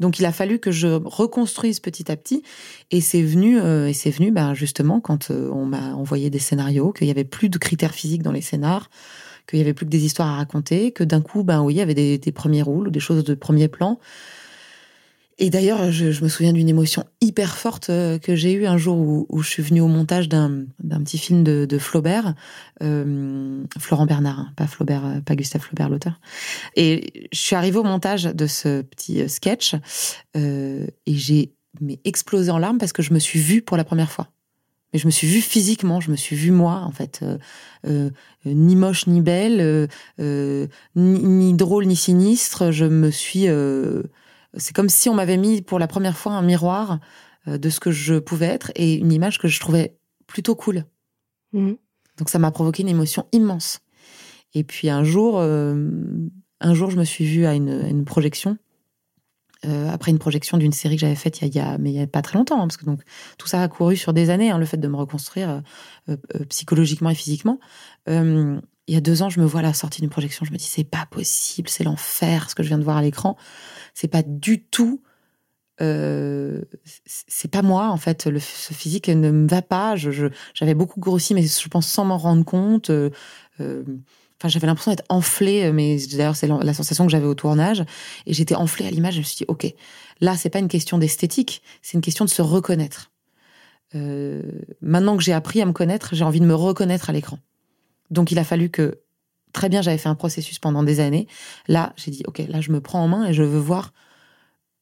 Donc 0.00 0.18
il 0.18 0.26
a 0.26 0.32
fallu 0.32 0.58
que 0.58 0.72
je 0.72 0.88
reconstruise 0.88 1.80
petit 1.80 2.10
à 2.10 2.16
petit, 2.16 2.42
et 2.90 3.00
c'est 3.00 3.22
venu, 3.22 3.60
euh, 3.60 3.88
et 3.88 3.92
c'est 3.92 4.10
venu, 4.10 4.32
ben 4.32 4.52
justement 4.54 5.00
quand 5.00 5.30
euh, 5.30 5.48
on 5.52 5.66
m'a 5.66 5.94
envoyé 5.94 6.30
des 6.30 6.40
scénarios, 6.40 6.92
qu'il 6.92 7.06
y 7.06 7.10
avait 7.10 7.24
plus 7.24 7.48
de 7.48 7.58
critères 7.58 7.94
physiques 7.94 8.22
dans 8.22 8.32
les 8.32 8.40
scénars, 8.40 8.90
qu'il 9.46 9.60
y 9.60 9.62
avait 9.62 9.74
plus 9.74 9.86
que 9.86 9.90
des 9.90 10.04
histoires 10.04 10.28
à 10.28 10.36
raconter, 10.36 10.90
que 10.90 11.04
d'un 11.04 11.20
coup, 11.20 11.44
ben 11.44 11.62
oui, 11.62 11.74
il 11.74 11.76
y 11.76 11.80
avait 11.80 11.94
des, 11.94 12.18
des 12.18 12.32
premiers 12.32 12.62
rôles 12.62 12.88
ou 12.88 12.90
des 12.90 13.00
choses 13.00 13.22
de 13.22 13.34
premier 13.34 13.68
plan, 13.68 14.00
et 15.38 15.50
d'ailleurs, 15.50 15.90
je, 15.90 16.22
me 16.22 16.28
souviens 16.28 16.52
d'une 16.52 16.68
émotion 16.68 17.04
hyper 17.20 17.56
forte 17.56 17.90
euh, 17.90 18.18
que 18.18 18.36
j'ai 18.36 18.52
eue 18.52 18.66
un 18.66 18.78
jour 18.78 19.26
où, 19.28 19.42
je 19.42 19.48
suis 19.48 19.62
venue 19.62 19.80
au 19.80 19.88
montage 19.88 20.28
d'un 20.28 20.66
petit 20.80 21.18
film 21.18 21.42
de, 21.42 21.78
Flaubert, 21.78 22.34
euh, 22.82 23.64
Florent 23.78 24.06
Bernard, 24.06 24.40
hein, 24.40 24.52
pas 24.56 24.66
Flaubert, 24.66 25.04
euh, 25.04 25.20
pas 25.20 25.34
Gustave 25.34 25.62
Flaubert, 25.62 25.88
l'auteur. 25.88 26.20
Et 26.76 27.28
je 27.32 27.38
suis 27.38 27.56
arrivée 27.56 27.78
au 27.78 27.84
montage 27.84 28.24
de 28.24 28.46
ce 28.46 28.82
petit 28.82 29.28
sketch 29.28 29.74
et 30.34 30.86
j'ai 31.06 31.52
explosé 32.04 32.50
en 32.52 32.58
larmes 32.58 32.78
parce 32.78 32.92
que 32.92 33.02
je 33.02 33.12
me 33.12 33.18
suis 33.18 33.40
vue 33.40 33.62
pour 33.62 33.76
la 33.76 33.84
première 33.84 34.10
fois. 34.10 34.28
Mais 34.92 35.00
je 35.00 35.06
me 35.06 35.10
suis 35.10 35.26
vue 35.26 35.40
physiquement, 35.40 36.00
je 36.00 36.12
me 36.12 36.16
suis 36.16 36.36
vue 36.36 36.52
moi, 36.52 36.82
en 36.86 36.92
fait, 36.92 37.24
ni 38.46 38.76
moche 38.76 39.08
ni 39.08 39.20
belle, 39.20 39.88
ni, 40.20 40.68
ni, 40.94 41.54
drôle 41.54 41.86
ni 41.86 41.96
sinistre. 41.96 42.70
Je 42.70 42.84
me 42.84 43.10
suis 43.10 43.48
c'est 44.56 44.74
comme 44.74 44.88
si 44.88 45.08
on 45.08 45.14
m'avait 45.14 45.36
mis 45.36 45.62
pour 45.62 45.78
la 45.78 45.86
première 45.86 46.16
fois 46.16 46.32
un 46.32 46.42
miroir 46.42 47.00
euh, 47.48 47.58
de 47.58 47.68
ce 47.68 47.80
que 47.80 47.90
je 47.90 48.14
pouvais 48.14 48.46
être 48.46 48.72
et 48.74 48.94
une 48.94 49.12
image 49.12 49.38
que 49.38 49.48
je 49.48 49.60
trouvais 49.60 49.96
plutôt 50.26 50.54
cool. 50.54 50.84
Mhm. 51.52 51.76
Donc 52.18 52.28
ça 52.30 52.38
m'a 52.38 52.50
provoqué 52.50 52.82
une 52.82 52.88
émotion 52.88 53.26
immense. 53.32 53.80
Et 54.54 54.64
puis 54.64 54.88
un 54.88 55.04
jour, 55.04 55.38
euh, 55.38 55.90
un 56.60 56.74
jour, 56.74 56.90
je 56.90 56.96
me 56.96 57.04
suis 57.04 57.24
vue 57.24 57.44
à 57.44 57.54
une, 57.54 58.04
projection. 58.04 58.56
Euh, 59.64 59.90
après 59.90 60.10
une 60.10 60.18
projection 60.18 60.58
d'une 60.58 60.72
série 60.72 60.96
que 60.96 61.00
j'avais 61.00 61.14
faite 61.14 61.40
il 61.40 61.54
y 61.54 61.58
a, 61.58 61.78
mais 61.78 61.90
il 61.90 61.96
y 61.96 62.00
a 62.00 62.06
pas 62.06 62.20
très 62.20 62.38
longtemps, 62.38 62.56
hein, 62.56 62.66
parce 62.66 62.76
que 62.76 62.84
donc 62.84 63.00
tout 63.38 63.46
ça 63.46 63.62
a 63.62 63.68
couru 63.68 63.96
sur 63.96 64.12
des 64.12 64.28
années, 64.28 64.50
hein, 64.50 64.58
le 64.58 64.66
fait 64.66 64.76
de 64.76 64.86
me 64.88 64.96
reconstruire 64.96 65.62
psychologiquement 66.50 67.10
et 67.10 67.14
physiquement. 67.14 67.58
Il 68.86 68.94
y 68.94 68.96
a 68.96 69.00
deux 69.00 69.22
ans, 69.22 69.30
je 69.30 69.40
me 69.40 69.46
vois 69.46 69.60
à 69.60 69.62
la 69.62 69.72
sortie 69.72 70.00
d'une 70.00 70.10
projection, 70.10 70.44
je 70.44 70.52
me 70.52 70.56
dis 70.56 70.64
c'est 70.64 70.84
pas 70.84 71.06
possible, 71.10 71.68
c'est 71.68 71.84
l'enfer 71.84 72.50
ce 72.50 72.54
que 72.54 72.62
je 72.62 72.68
viens 72.68 72.78
de 72.78 72.84
voir 72.84 72.98
à 72.98 73.02
l'écran. 73.02 73.36
C'est 73.94 74.08
pas 74.08 74.22
du 74.22 74.62
tout 74.62 75.00
euh, 75.80 76.62
c'est 77.04 77.50
pas 77.50 77.62
moi 77.62 77.88
en 77.88 77.96
fait 77.96 78.26
le 78.26 78.38
ce 78.38 78.72
physique 78.72 79.08
ne 79.08 79.30
me 79.30 79.48
va 79.48 79.60
pas. 79.62 79.96
J'avais 79.96 80.74
beaucoup 80.74 81.00
grossi 81.00 81.34
mais 81.34 81.42
je 81.42 81.68
pense 81.68 81.88
sans 81.88 82.04
m'en 82.04 82.16
rendre 82.16 82.44
compte 82.44 82.90
euh, 82.90 83.10
euh, 83.60 83.82
enfin 84.38 84.48
j'avais 84.48 84.68
l'impression 84.68 84.92
d'être 84.92 85.04
enflée 85.08 85.72
mais 85.72 85.96
d'ailleurs 86.12 86.36
c'est 86.36 86.46
la, 86.46 86.74
sensation 86.74 87.06
que 87.06 87.10
j'avais 87.10 87.26
au 87.26 87.34
tournage. 87.34 87.84
Et 88.26 88.34
j'étais 88.34 88.54
enflée 88.54 88.86
à 88.86 88.90
l'image 88.90 89.14
je 89.14 89.18
me 89.18 89.24
suis 89.24 89.38
dit 89.38 89.44
ok 89.48 89.66
là 90.20 90.36
c'est 90.36 90.50
pas 90.50 90.60
une 90.60 90.68
question 90.68 90.96
d'esthétique 90.98 91.60
c'est 91.82 91.94
une 91.94 92.02
question 92.02 92.24
de 92.24 92.30
se 92.30 92.42
reconnaître. 92.42 93.10
Maintenant 94.80 95.16
que 95.16 95.22
j'ai 95.22 95.32
appris 95.32 95.60
à 95.60 95.66
me 95.66 95.72
connaître 95.72 96.14
j'ai 96.14 96.24
envie 96.24 96.40
de 96.40 96.46
me 96.46 96.54
reconnaître 96.54 97.10
à 97.10 97.12
l'écran 97.12 97.38
donc 98.10 98.30
il 98.30 98.38
a 98.38 98.44
fallu 98.44 98.70
que 98.70 99.00
très 99.54 99.70
bien, 99.70 99.80
j'avais 99.80 99.96
fait 99.96 100.10
un 100.10 100.14
processus 100.14 100.58
pendant 100.58 100.82
des 100.82 101.00
années. 101.00 101.26
Là, 101.68 101.94
j'ai 101.96 102.10
dit, 102.10 102.22
OK, 102.26 102.42
là, 102.48 102.60
je 102.60 102.70
me 102.72 102.80
prends 102.80 103.02
en 103.02 103.08
main 103.08 103.26
et 103.26 103.32
je 103.32 103.42
veux 103.42 103.58
voir 103.58 103.94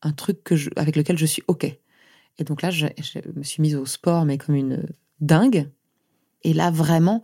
un 0.03 0.11
truc 0.11 0.43
que 0.43 0.57
je, 0.57 0.71
avec 0.75 0.97
lequel 0.97 1.17
je 1.17 1.27
suis 1.27 1.45
OK. 1.47 1.65
Et 1.65 2.45
donc 2.45 2.63
là, 2.63 2.71
je, 2.71 2.87
me 3.37 3.45
suis 3.45 3.63
mise 3.63 3.77
au 3.77 3.87
sport, 3.87 4.25
mais 4.25 4.39
comme 4.39 4.57
une 4.57 4.89
dingue. 5.21 5.71
Et 6.43 6.55
là, 6.55 6.73
vraiment, 6.73 7.23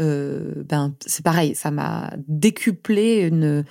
euh, 0.00 0.64
ben, 0.64 0.96
c'est 1.06 1.24
pareil, 1.24 1.54
ça 1.54 1.70
m'a 1.70 2.12
décuplé 2.26 3.18
une, 3.20 3.64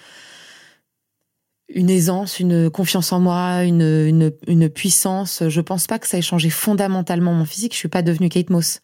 une 1.67 1.89
aisance, 1.89 2.39
une 2.39 2.69
confiance 2.69 3.11
en 3.11 3.19
moi, 3.19 3.63
une, 3.63 3.81
une, 3.81 4.31
une 4.47 4.69
puissance. 4.69 5.43
Je 5.49 5.61
pense 5.61 5.87
pas 5.87 5.99
que 5.99 6.07
ça 6.07 6.17
ait 6.17 6.21
changé 6.21 6.49
fondamentalement 6.49 7.33
mon 7.33 7.45
physique. 7.45 7.73
Je 7.73 7.79
suis 7.79 7.89
pas 7.89 8.03
devenue 8.03 8.29
Kate 8.29 8.51
Moss. 8.51 8.81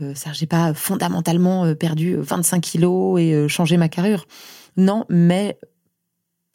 Euh, 0.00 0.14
ça, 0.14 0.32
j'ai 0.32 0.46
pas 0.46 0.74
fondamentalement 0.74 1.64
euh, 1.64 1.74
perdu 1.74 2.16
25 2.16 2.60
kilos 2.60 3.20
et 3.20 3.32
euh, 3.34 3.48
changé 3.48 3.76
ma 3.76 3.88
carrure. 3.88 4.26
Non, 4.76 5.04
mais 5.08 5.58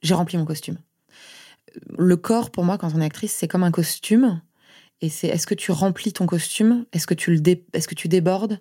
j'ai 0.02 0.14
rempli 0.14 0.38
mon 0.38 0.46
costume. 0.46 0.78
Le 1.98 2.16
corps, 2.16 2.52
pour 2.52 2.64
moi, 2.64 2.78
quand 2.78 2.94
on 2.96 3.02
est 3.02 3.06
actrice, 3.06 3.34
c'est 3.34 3.48
comme 3.48 3.64
un 3.64 3.72
costume. 3.72 4.42
Et 5.02 5.10
c'est 5.10 5.28
est-ce 5.28 5.48
que 5.48 5.56
tu 5.56 5.72
remplis 5.72 6.14
ton 6.14 6.26
costume? 6.26 6.86
Est-ce 6.94 7.08
que 7.08 7.14
tu 7.14 7.42
est-ce 7.74 7.88
que 7.88 7.96
tu 7.96 8.08
débordes? 8.08 8.60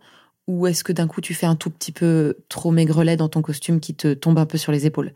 Ou 0.49 0.67
est-ce 0.67 0.83
que 0.83 0.93
d'un 0.93 1.07
coup 1.07 1.21
tu 1.21 1.35
fais 1.35 1.47
un 1.47 1.55
tout 1.55 1.71
petit 1.71 1.93
peu 1.93 2.37
trop 2.49 2.73
maigrelet 2.73 3.17
dans 3.17 3.29
ton 3.29 3.43
costume 3.43 3.79
qui 3.79 3.95
te 3.95 4.13
tombe 4.13 4.39
un 4.39 4.47
peu 4.47 4.59
sur 4.59 4.73
les 4.73 4.87
épaules? 4.87 5.13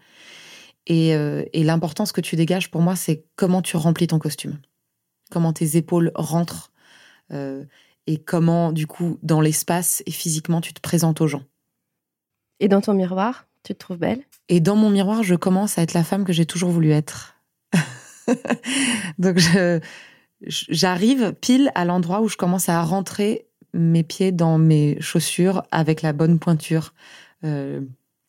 Et, 0.86 1.14
euh, 1.14 1.44
et 1.52 1.64
l'importance 1.64 2.12
que 2.12 2.20
tu 2.20 2.36
dégages 2.36 2.70
pour 2.70 2.80
moi, 2.80 2.94
c'est 2.94 3.24
comment 3.34 3.60
tu 3.60 3.76
remplis 3.76 4.06
ton 4.06 4.20
costume, 4.20 4.58
comment 5.30 5.52
tes 5.52 5.76
épaules 5.76 6.12
rentrent 6.14 6.70
euh, 7.32 7.64
et 8.06 8.18
comment 8.18 8.72
du 8.72 8.86
coup 8.86 9.18
dans 9.22 9.40
l'espace 9.40 10.02
et 10.06 10.10
physiquement 10.10 10.60
tu 10.60 10.72
te 10.72 10.80
présentes 10.80 11.20
aux 11.20 11.26
gens. 11.26 11.42
Et 12.60 12.68
dans 12.68 12.80
ton 12.80 12.94
miroir, 12.94 13.46
tu 13.62 13.74
te 13.74 13.78
trouves 13.78 13.98
belle? 13.98 14.22
Et 14.48 14.60
dans 14.60 14.76
mon 14.76 14.90
miroir, 14.90 15.22
je 15.22 15.34
commence 15.34 15.78
à 15.78 15.82
être 15.82 15.94
la 15.94 16.04
femme 16.04 16.24
que 16.24 16.32
j'ai 16.32 16.46
toujours 16.46 16.70
voulu 16.70 16.90
être. 16.90 17.36
Donc 19.18 19.40
j'arrive 20.42 21.32
pile 21.34 21.70
à 21.74 21.84
l'endroit 21.84 22.20
où 22.20 22.28
je 22.28 22.36
commence 22.36 22.68
à 22.68 22.82
rentrer 22.82 23.46
mes 23.72 24.02
pieds 24.02 24.32
dans 24.32 24.58
mes 24.58 25.00
chaussures 25.00 25.62
avec 25.70 26.02
la 26.02 26.12
bonne 26.12 26.38
pointure. 26.38 26.94
Euh, 27.44 27.80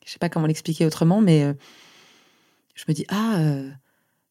je 0.05 0.11
sais 0.11 0.19
pas 0.19 0.29
comment 0.29 0.47
l'expliquer 0.47 0.85
autrement, 0.85 1.21
mais 1.21 1.43
euh, 1.43 1.53
je 2.75 2.83
me 2.87 2.93
dis 2.93 3.05
ah 3.09 3.37
euh, 3.37 3.69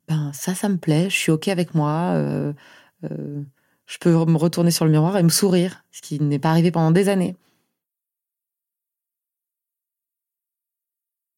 ben 0.08 0.30
ça 0.34 0.54
ça 0.54 0.68
me 0.68 0.76
plaît, 0.76 1.08
je 1.08 1.16
suis 1.16 1.32
ok 1.32 1.48
avec 1.48 1.74
moi. 1.74 2.52
Euh, 3.86 3.92
je 3.92 3.98
peux 3.98 4.10
me 4.10 4.36
retourner 4.36 4.70
sur 4.70 4.84
le 4.84 4.90
miroir 4.90 5.16
et 5.16 5.22
me 5.22 5.28
sourire, 5.28 5.84
ce 5.92 6.02
qui 6.02 6.20
n'est 6.20 6.38
pas 6.38 6.50
arrivé 6.50 6.70
pendant 6.70 6.90
des 6.90 7.08
années. 7.08 7.36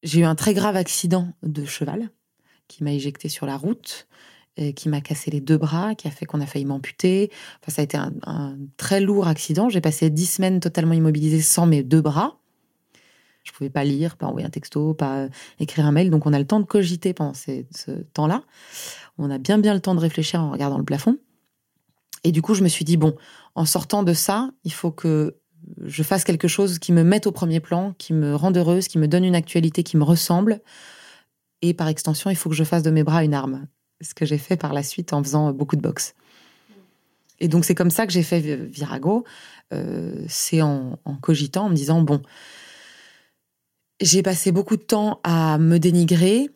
J'ai 0.03 0.21
eu 0.21 0.23
un 0.23 0.35
très 0.35 0.53
grave 0.53 0.75
accident 0.75 1.33
de 1.43 1.65
cheval 1.65 2.09
qui 2.67 2.83
m'a 2.83 2.93
éjecté 2.93 3.27
sur 3.29 3.45
la 3.45 3.57
route, 3.57 4.07
qui 4.75 4.89
m'a 4.89 5.01
cassé 5.01 5.31
les 5.31 5.41
deux 5.41 5.57
bras, 5.57 5.95
qui 5.95 6.07
a 6.07 6.11
fait 6.11 6.25
qu'on 6.25 6.41
a 6.41 6.45
failli 6.45 6.65
m'amputer. 6.65 7.31
Enfin, 7.61 7.71
ça 7.71 7.81
a 7.81 7.83
été 7.83 7.97
un, 7.97 8.57
très 8.77 9.01
lourd 9.01 9.27
accident. 9.27 9.69
J'ai 9.69 9.81
passé 9.81 10.09
dix 10.09 10.25
semaines 10.25 10.59
totalement 10.59 10.93
immobilisée 10.93 11.41
sans 11.41 11.65
mes 11.65 11.83
deux 11.83 12.01
bras. 12.01 12.37
Je 13.43 13.51
pouvais 13.51 13.69
pas 13.69 13.83
lire, 13.83 14.15
pas 14.17 14.27
envoyer 14.27 14.45
un 14.45 14.51
texto, 14.51 14.93
pas 14.93 15.27
écrire 15.59 15.85
un 15.85 15.91
mail. 15.91 16.09
Donc, 16.11 16.25
on 16.25 16.33
a 16.33 16.39
le 16.39 16.45
temps 16.45 16.59
de 16.59 16.65
cogiter 16.65 17.13
pendant 17.13 17.33
ce 17.33 17.91
temps-là. 18.13 18.43
On 19.17 19.31
a 19.31 19.37
bien 19.37 19.57
bien 19.57 19.73
le 19.73 19.79
temps 19.81 19.95
de 19.95 19.99
réfléchir 19.99 20.41
en 20.41 20.51
regardant 20.51 20.77
le 20.77 20.85
plafond. 20.85 21.17
Et 22.23 22.31
du 22.31 22.41
coup, 22.41 22.53
je 22.53 22.63
me 22.63 22.67
suis 22.67 22.85
dit, 22.85 22.97
bon, 22.97 23.15
en 23.55 23.65
sortant 23.65 24.03
de 24.03 24.13
ça, 24.13 24.51
il 24.63 24.73
faut 24.73 24.91
que 24.91 25.37
je 25.83 26.03
fasse 26.03 26.23
quelque 26.23 26.47
chose 26.47 26.79
qui 26.79 26.91
me 26.91 27.03
mette 27.03 27.27
au 27.27 27.31
premier 27.31 27.59
plan, 27.59 27.93
qui 27.97 28.13
me 28.13 28.35
rende 28.35 28.57
heureuse, 28.57 28.87
qui 28.87 28.97
me 28.97 29.07
donne 29.07 29.23
une 29.23 29.35
actualité 29.35 29.83
qui 29.83 29.97
me 29.97 30.03
ressemble. 30.03 30.61
Et 31.61 31.73
par 31.73 31.87
extension, 31.87 32.29
il 32.29 32.35
faut 32.35 32.49
que 32.49 32.55
je 32.55 32.63
fasse 32.63 32.83
de 32.83 32.91
mes 32.91 33.03
bras 33.03 33.23
une 33.23 33.33
arme. 33.33 33.67
Ce 34.01 34.13
que 34.13 34.25
j'ai 34.25 34.37
fait 34.37 34.55
par 34.55 34.73
la 34.73 34.83
suite 34.83 35.13
en 35.13 35.21
faisant 35.21 35.51
beaucoup 35.51 35.75
de 35.75 35.81
boxe. 35.81 36.15
Et 37.41 37.47
donc, 37.47 37.65
c'est 37.65 37.75
comme 37.75 37.91
ça 37.91 38.05
que 38.05 38.13
j'ai 38.13 38.23
fait 38.23 38.39
Virago. 38.39 39.25
Euh, 39.73 40.23
c'est 40.27 40.61
en, 40.61 40.99
en, 41.05 41.15
cogitant, 41.15 41.65
en 41.65 41.69
me 41.69 41.75
disant, 41.75 42.01
bon, 42.01 42.21
j'ai 44.01 44.23
passé 44.23 44.51
beaucoup 44.51 44.77
de 44.77 44.81
temps 44.81 45.19
à 45.23 45.57
me 45.57 45.77
dénigrer, 45.77 46.49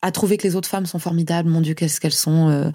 à 0.00 0.12
trouver 0.12 0.36
que 0.36 0.46
les 0.46 0.54
autres 0.54 0.68
femmes 0.68 0.86
sont 0.86 1.00
formidables, 1.00 1.48
mon 1.48 1.60
Dieu, 1.60 1.74
qu'est-ce 1.74 2.00
qu'elles 2.00 2.12
sont, 2.12 2.48
euh, 2.48 2.70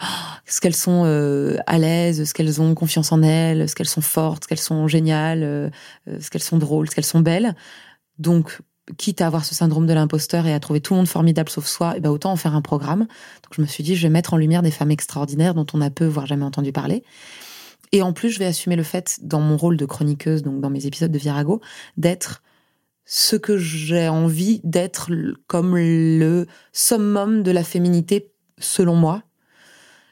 ce 0.45 0.59
qu'elles 0.59 0.75
sont 0.75 1.03
euh, 1.05 1.57
à 1.67 1.77
l'aise, 1.77 2.25
ce 2.25 2.33
qu'elles 2.33 2.61
ont 2.61 2.75
confiance 2.75 3.11
en 3.11 3.21
elles, 3.21 3.69
ce 3.69 3.75
qu'elles 3.75 3.87
sont 3.87 4.01
fortes, 4.01 4.43
ce 4.43 4.47
qu'elles 4.49 4.59
sont 4.59 4.87
géniales, 4.87 5.43
euh, 5.43 5.69
ce 6.19 6.29
qu'elles 6.29 6.43
sont 6.43 6.57
drôles, 6.57 6.89
ce 6.89 6.95
qu'elles 6.95 7.05
sont 7.05 7.21
belles. 7.21 7.55
Donc, 8.19 8.59
quitte 8.97 9.21
à 9.21 9.27
avoir 9.27 9.45
ce 9.45 9.55
syndrome 9.55 9.87
de 9.87 9.93
l'imposteur 9.93 10.45
et 10.45 10.53
à 10.53 10.59
trouver 10.59 10.81
tout 10.81 10.93
le 10.93 10.97
monde 10.97 11.07
formidable 11.07 11.49
sauf 11.49 11.65
soi, 11.65 11.93
et 11.93 11.97
eh 11.97 11.99
ben 12.01 12.09
autant 12.09 12.33
en 12.33 12.35
faire 12.35 12.55
un 12.55 12.61
programme. 12.61 12.99
Donc, 12.99 13.53
je 13.55 13.61
me 13.61 13.67
suis 13.67 13.83
dit, 13.83 13.95
je 13.95 14.03
vais 14.03 14.11
mettre 14.11 14.33
en 14.33 14.37
lumière 14.37 14.61
des 14.61 14.71
femmes 14.71 14.91
extraordinaires 14.91 15.53
dont 15.53 15.67
on 15.73 15.79
a 15.79 15.89
peu, 15.89 16.05
voire 16.05 16.25
jamais 16.25 16.43
entendu 16.43 16.73
parler. 16.73 17.03
Et 17.93 18.01
en 18.01 18.11
plus, 18.11 18.31
je 18.31 18.39
vais 18.39 18.45
assumer 18.45 18.75
le 18.75 18.83
fait, 18.83 19.19
dans 19.21 19.39
mon 19.39 19.55
rôle 19.55 19.77
de 19.77 19.85
chroniqueuse, 19.85 20.43
donc 20.43 20.59
dans 20.59 20.69
mes 20.69 20.87
épisodes 20.87 21.11
de 21.11 21.17
Virago, 21.17 21.61
d'être 21.95 22.42
ce 23.05 23.35
que 23.35 23.57
j'ai 23.57 24.07
envie 24.07 24.61
d'être 24.63 25.11
comme 25.47 25.75
le 25.75 26.47
summum 26.71 27.43
de 27.43 27.51
la 27.51 27.63
féminité, 27.63 28.31
selon 28.57 28.95
moi, 28.95 29.23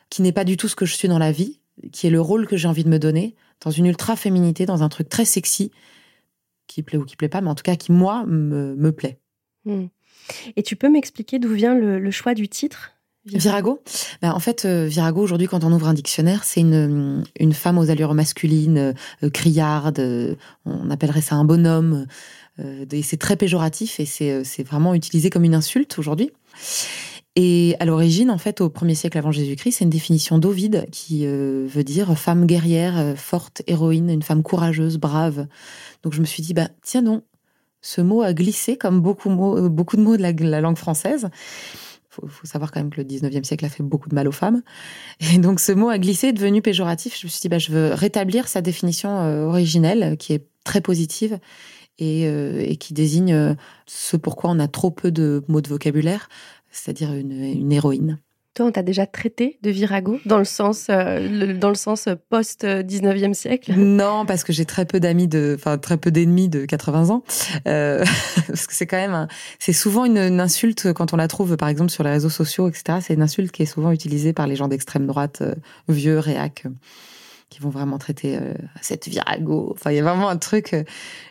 qui 0.09 0.21
n'est 0.21 0.33
pas 0.33 0.43
du 0.43 0.57
tout 0.57 0.67
ce 0.67 0.75
que 0.75 0.85
je 0.85 0.95
suis 0.95 1.07
dans 1.07 1.19
la 1.19 1.31
vie, 1.31 1.59
qui 1.91 2.07
est 2.07 2.11
le 2.11 2.21
rôle 2.21 2.47
que 2.47 2.57
j'ai 2.57 2.67
envie 2.67 2.83
de 2.83 2.89
me 2.89 2.99
donner, 2.99 3.35
dans 3.63 3.71
une 3.71 3.85
ultra-féminité, 3.85 4.65
dans 4.65 4.83
un 4.83 4.89
truc 4.89 5.09
très 5.09 5.25
sexy, 5.25 5.71
qui 6.67 6.83
plaît 6.83 6.97
ou 6.97 7.05
qui 7.05 7.15
plaît 7.15 7.29
pas, 7.29 7.41
mais 7.41 7.49
en 7.49 7.55
tout 7.55 7.63
cas 7.63 7.75
qui, 7.75 7.91
moi, 7.91 8.25
me, 8.27 8.91
plaît. 8.91 9.19
Hmm. 9.65 9.85
Et 10.55 10.63
tu 10.63 10.75
peux 10.75 10.89
m'expliquer 10.89 11.39
d'où 11.39 11.53
vient 11.53 11.75
le, 11.75 12.11
choix 12.11 12.33
du 12.33 12.47
titre? 12.47 12.91
Virago, 13.25 13.83
ben, 14.23 14.31
en 14.31 14.39
fait, 14.39 14.65
euh, 14.65 14.87
Virago 14.87 15.21
aujourd'hui, 15.21 15.45
quand 15.45 15.63
on 15.63 15.71
ouvre 15.71 15.87
un 15.87 15.93
dictionnaire, 15.93 16.43
c'est 16.43 16.61
une, 16.61 17.23
une 17.39 17.53
femme 17.53 17.77
aux 17.77 17.91
allures 17.91 18.15
masculines, 18.15 18.95
euh, 19.23 19.29
criarde, 19.29 19.99
euh, 19.99 20.35
on 20.65 20.89
appellerait 20.89 21.21
ça 21.21 21.35
un 21.35 21.45
bonhomme, 21.45 22.07
et 22.91 23.01
c'est 23.01 23.17
très 23.17 23.35
péjoratif 23.35 23.99
et 23.99 24.07
euh, 24.31 24.41
c'est 24.43 24.63
vraiment 24.63 24.93
utilisé 24.93 25.29
comme 25.29 25.43
une 25.43 25.55
insulte 25.55 25.97
aujourd'hui. 25.99 26.31
Et 27.37 27.75
à 27.79 27.85
l'origine, 27.85 28.29
en 28.29 28.37
fait, 28.37 28.59
au 28.59 28.69
premier 28.69 28.93
siècle 28.93 29.17
avant 29.17 29.31
Jésus-Christ, 29.31 29.77
c'est 29.77 29.83
une 29.85 29.89
définition 29.89 30.37
d'Ovide 30.37 30.87
qui 30.91 31.25
euh, 31.25 31.65
veut 31.69 31.85
dire 31.85 32.17
femme 32.17 32.45
guerrière, 32.45 33.17
forte, 33.17 33.61
héroïne, 33.67 34.09
une 34.09 34.21
femme 34.21 34.43
courageuse, 34.43 34.97
brave. 34.97 35.47
Donc 36.03 36.13
je 36.13 36.19
me 36.19 36.25
suis 36.25 36.43
dit, 36.43 36.53
bah 36.53 36.67
tiens 36.81 37.01
donc, 37.01 37.23
ce 37.81 38.01
mot 38.01 38.21
a 38.21 38.33
glissé 38.33 38.77
comme 38.77 38.99
beaucoup, 38.99 39.29
de 39.29 40.01
mots 40.01 40.17
de 40.17 40.43
la, 40.43 40.61
langue 40.61 40.77
française. 40.77 41.29
Il 42.19 42.27
faut, 42.29 42.45
savoir 42.45 42.71
quand 42.71 42.81
même 42.81 42.89
que 42.89 42.99
le 42.99 43.07
19e 43.07 43.45
siècle 43.45 43.63
a 43.63 43.69
fait 43.69 43.81
beaucoup 43.81 44.09
de 44.09 44.15
mal 44.15 44.27
aux 44.27 44.33
femmes. 44.33 44.61
Et 45.33 45.37
donc 45.37 45.61
ce 45.61 45.71
mot 45.71 45.87
a 45.87 45.97
glissé, 45.97 46.33
devenu 46.33 46.61
péjoratif. 46.61 47.17
Je 47.17 47.27
me 47.27 47.29
suis 47.29 47.39
dit, 47.39 47.47
bah, 47.47 47.59
je 47.59 47.71
veux 47.71 47.93
rétablir 47.93 48.49
sa 48.49 48.59
définition 48.59 49.47
originelle, 49.47 50.17
qui 50.17 50.33
est 50.33 50.45
très 50.63 50.81
positive, 50.81 51.39
euh, 52.01 52.63
et, 52.65 52.77
qui 52.77 52.93
désigne 52.93 53.33
euh, 53.33 53.53
ce 53.85 54.17
pourquoi 54.17 54.49
on 54.49 54.59
a 54.59 54.67
trop 54.67 54.89
peu 54.89 55.11
de 55.11 55.43
mots 55.47 55.61
de 55.61 55.69
vocabulaire, 55.69 56.29
c'est-à-dire 56.71 57.13
une, 57.13 57.71
héroïne. 57.71 58.17
Toi, 58.55 58.65
on 58.65 58.71
t'a 58.71 58.81
déjà 58.81 59.05
traité 59.05 59.59
de 59.61 59.69
virago 59.69 60.19
dans 60.25 60.39
le 60.39 60.43
sens, 60.43 60.87
euh, 60.89 61.53
dans 61.53 61.69
le 61.69 61.75
sens 61.75 62.09
post 62.29 62.65
19e 62.65 63.33
siècle? 63.33 63.73
Non, 63.77 64.25
parce 64.25 64.43
que 64.43 64.51
j'ai 64.51 64.65
très 64.65 64.85
peu 64.85 64.99
d'amis 64.99 65.27
de, 65.27 65.55
enfin 65.57 65.77
très 65.77 65.95
peu 65.95 66.11
d'ennemis 66.11 66.49
de 66.49 66.65
80 66.65 67.11
ans, 67.11 67.23
parce 67.63 68.67
que 68.67 68.73
c'est 68.73 68.87
quand 68.87 68.97
même, 68.97 69.27
c'est 69.59 69.71
souvent 69.71 70.03
une, 70.03 70.41
insulte 70.41 70.91
quand 70.93 71.13
on 71.13 71.17
la 71.17 71.27
trouve, 71.27 71.55
par 71.55 71.69
exemple 71.69 71.91
sur 71.91 72.03
les 72.03 72.09
réseaux 72.09 72.29
sociaux, 72.29 72.67
etc. 72.67 72.97
C'est 73.01 73.13
une 73.13 73.21
insulte 73.21 73.51
qui 73.51 73.61
est 73.61 73.67
souvent 73.67 73.91
utilisée 73.91 74.33
par 74.33 74.47
les 74.47 74.55
gens 74.55 74.67
d'extrême 74.67 75.05
droite, 75.07 75.43
vieux, 75.87 76.19
réac 76.19 76.65
qui 77.51 77.59
vont 77.59 77.69
vraiment 77.69 77.97
traiter 77.97 78.37
euh, 78.37 78.53
cette 78.81 79.09
virago. 79.09 79.69
Enfin, 79.73 79.91
il 79.91 79.97
y 79.97 79.99
a 79.99 80.03
vraiment 80.03 80.29
un 80.29 80.37
truc. 80.37 80.73
Euh, 80.73 80.83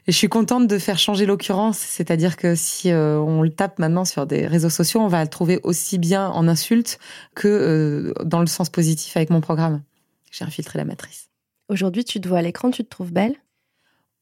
et 0.07 0.13
je 0.13 0.17
suis 0.17 0.29
contente 0.29 0.69
de 0.69 0.79
faire 0.79 0.99
changer 0.99 1.25
l'occurrence. 1.25 1.79
C'est-à-dire 1.79 2.37
que 2.37 2.55
si 2.55 2.93
euh, 2.93 3.19
on 3.19 3.43
le 3.43 3.49
tape 3.49 3.79
maintenant 3.79 4.05
sur 4.05 4.27
des 4.27 4.47
réseaux 4.47 4.69
sociaux, 4.69 5.01
on 5.01 5.09
va 5.09 5.23
le 5.23 5.31
trouver 5.31 5.59
aussi 5.65 5.99
bien 5.99 6.29
en 6.29 6.47
insulte 6.47 6.99
que 7.35 8.13
dans 8.23 8.41
le 8.41 8.47
sens 8.47 8.69
positif 8.69 9.17
avec 9.17 9.31
mon 9.31 9.41
programme. 9.41 9.83
J'ai 10.31 10.45
infiltré 10.45 10.79
la 10.79 10.85
matrice. 10.85 11.31
Aujourd'hui, 11.69 12.05
tu 12.05 12.21
te 12.21 12.29
vois 12.29 12.39
à 12.39 12.43
l'écran, 12.43 12.71
tu 12.71 12.85
te 12.85 12.91
trouves 12.91 13.13
belle? 13.13 13.37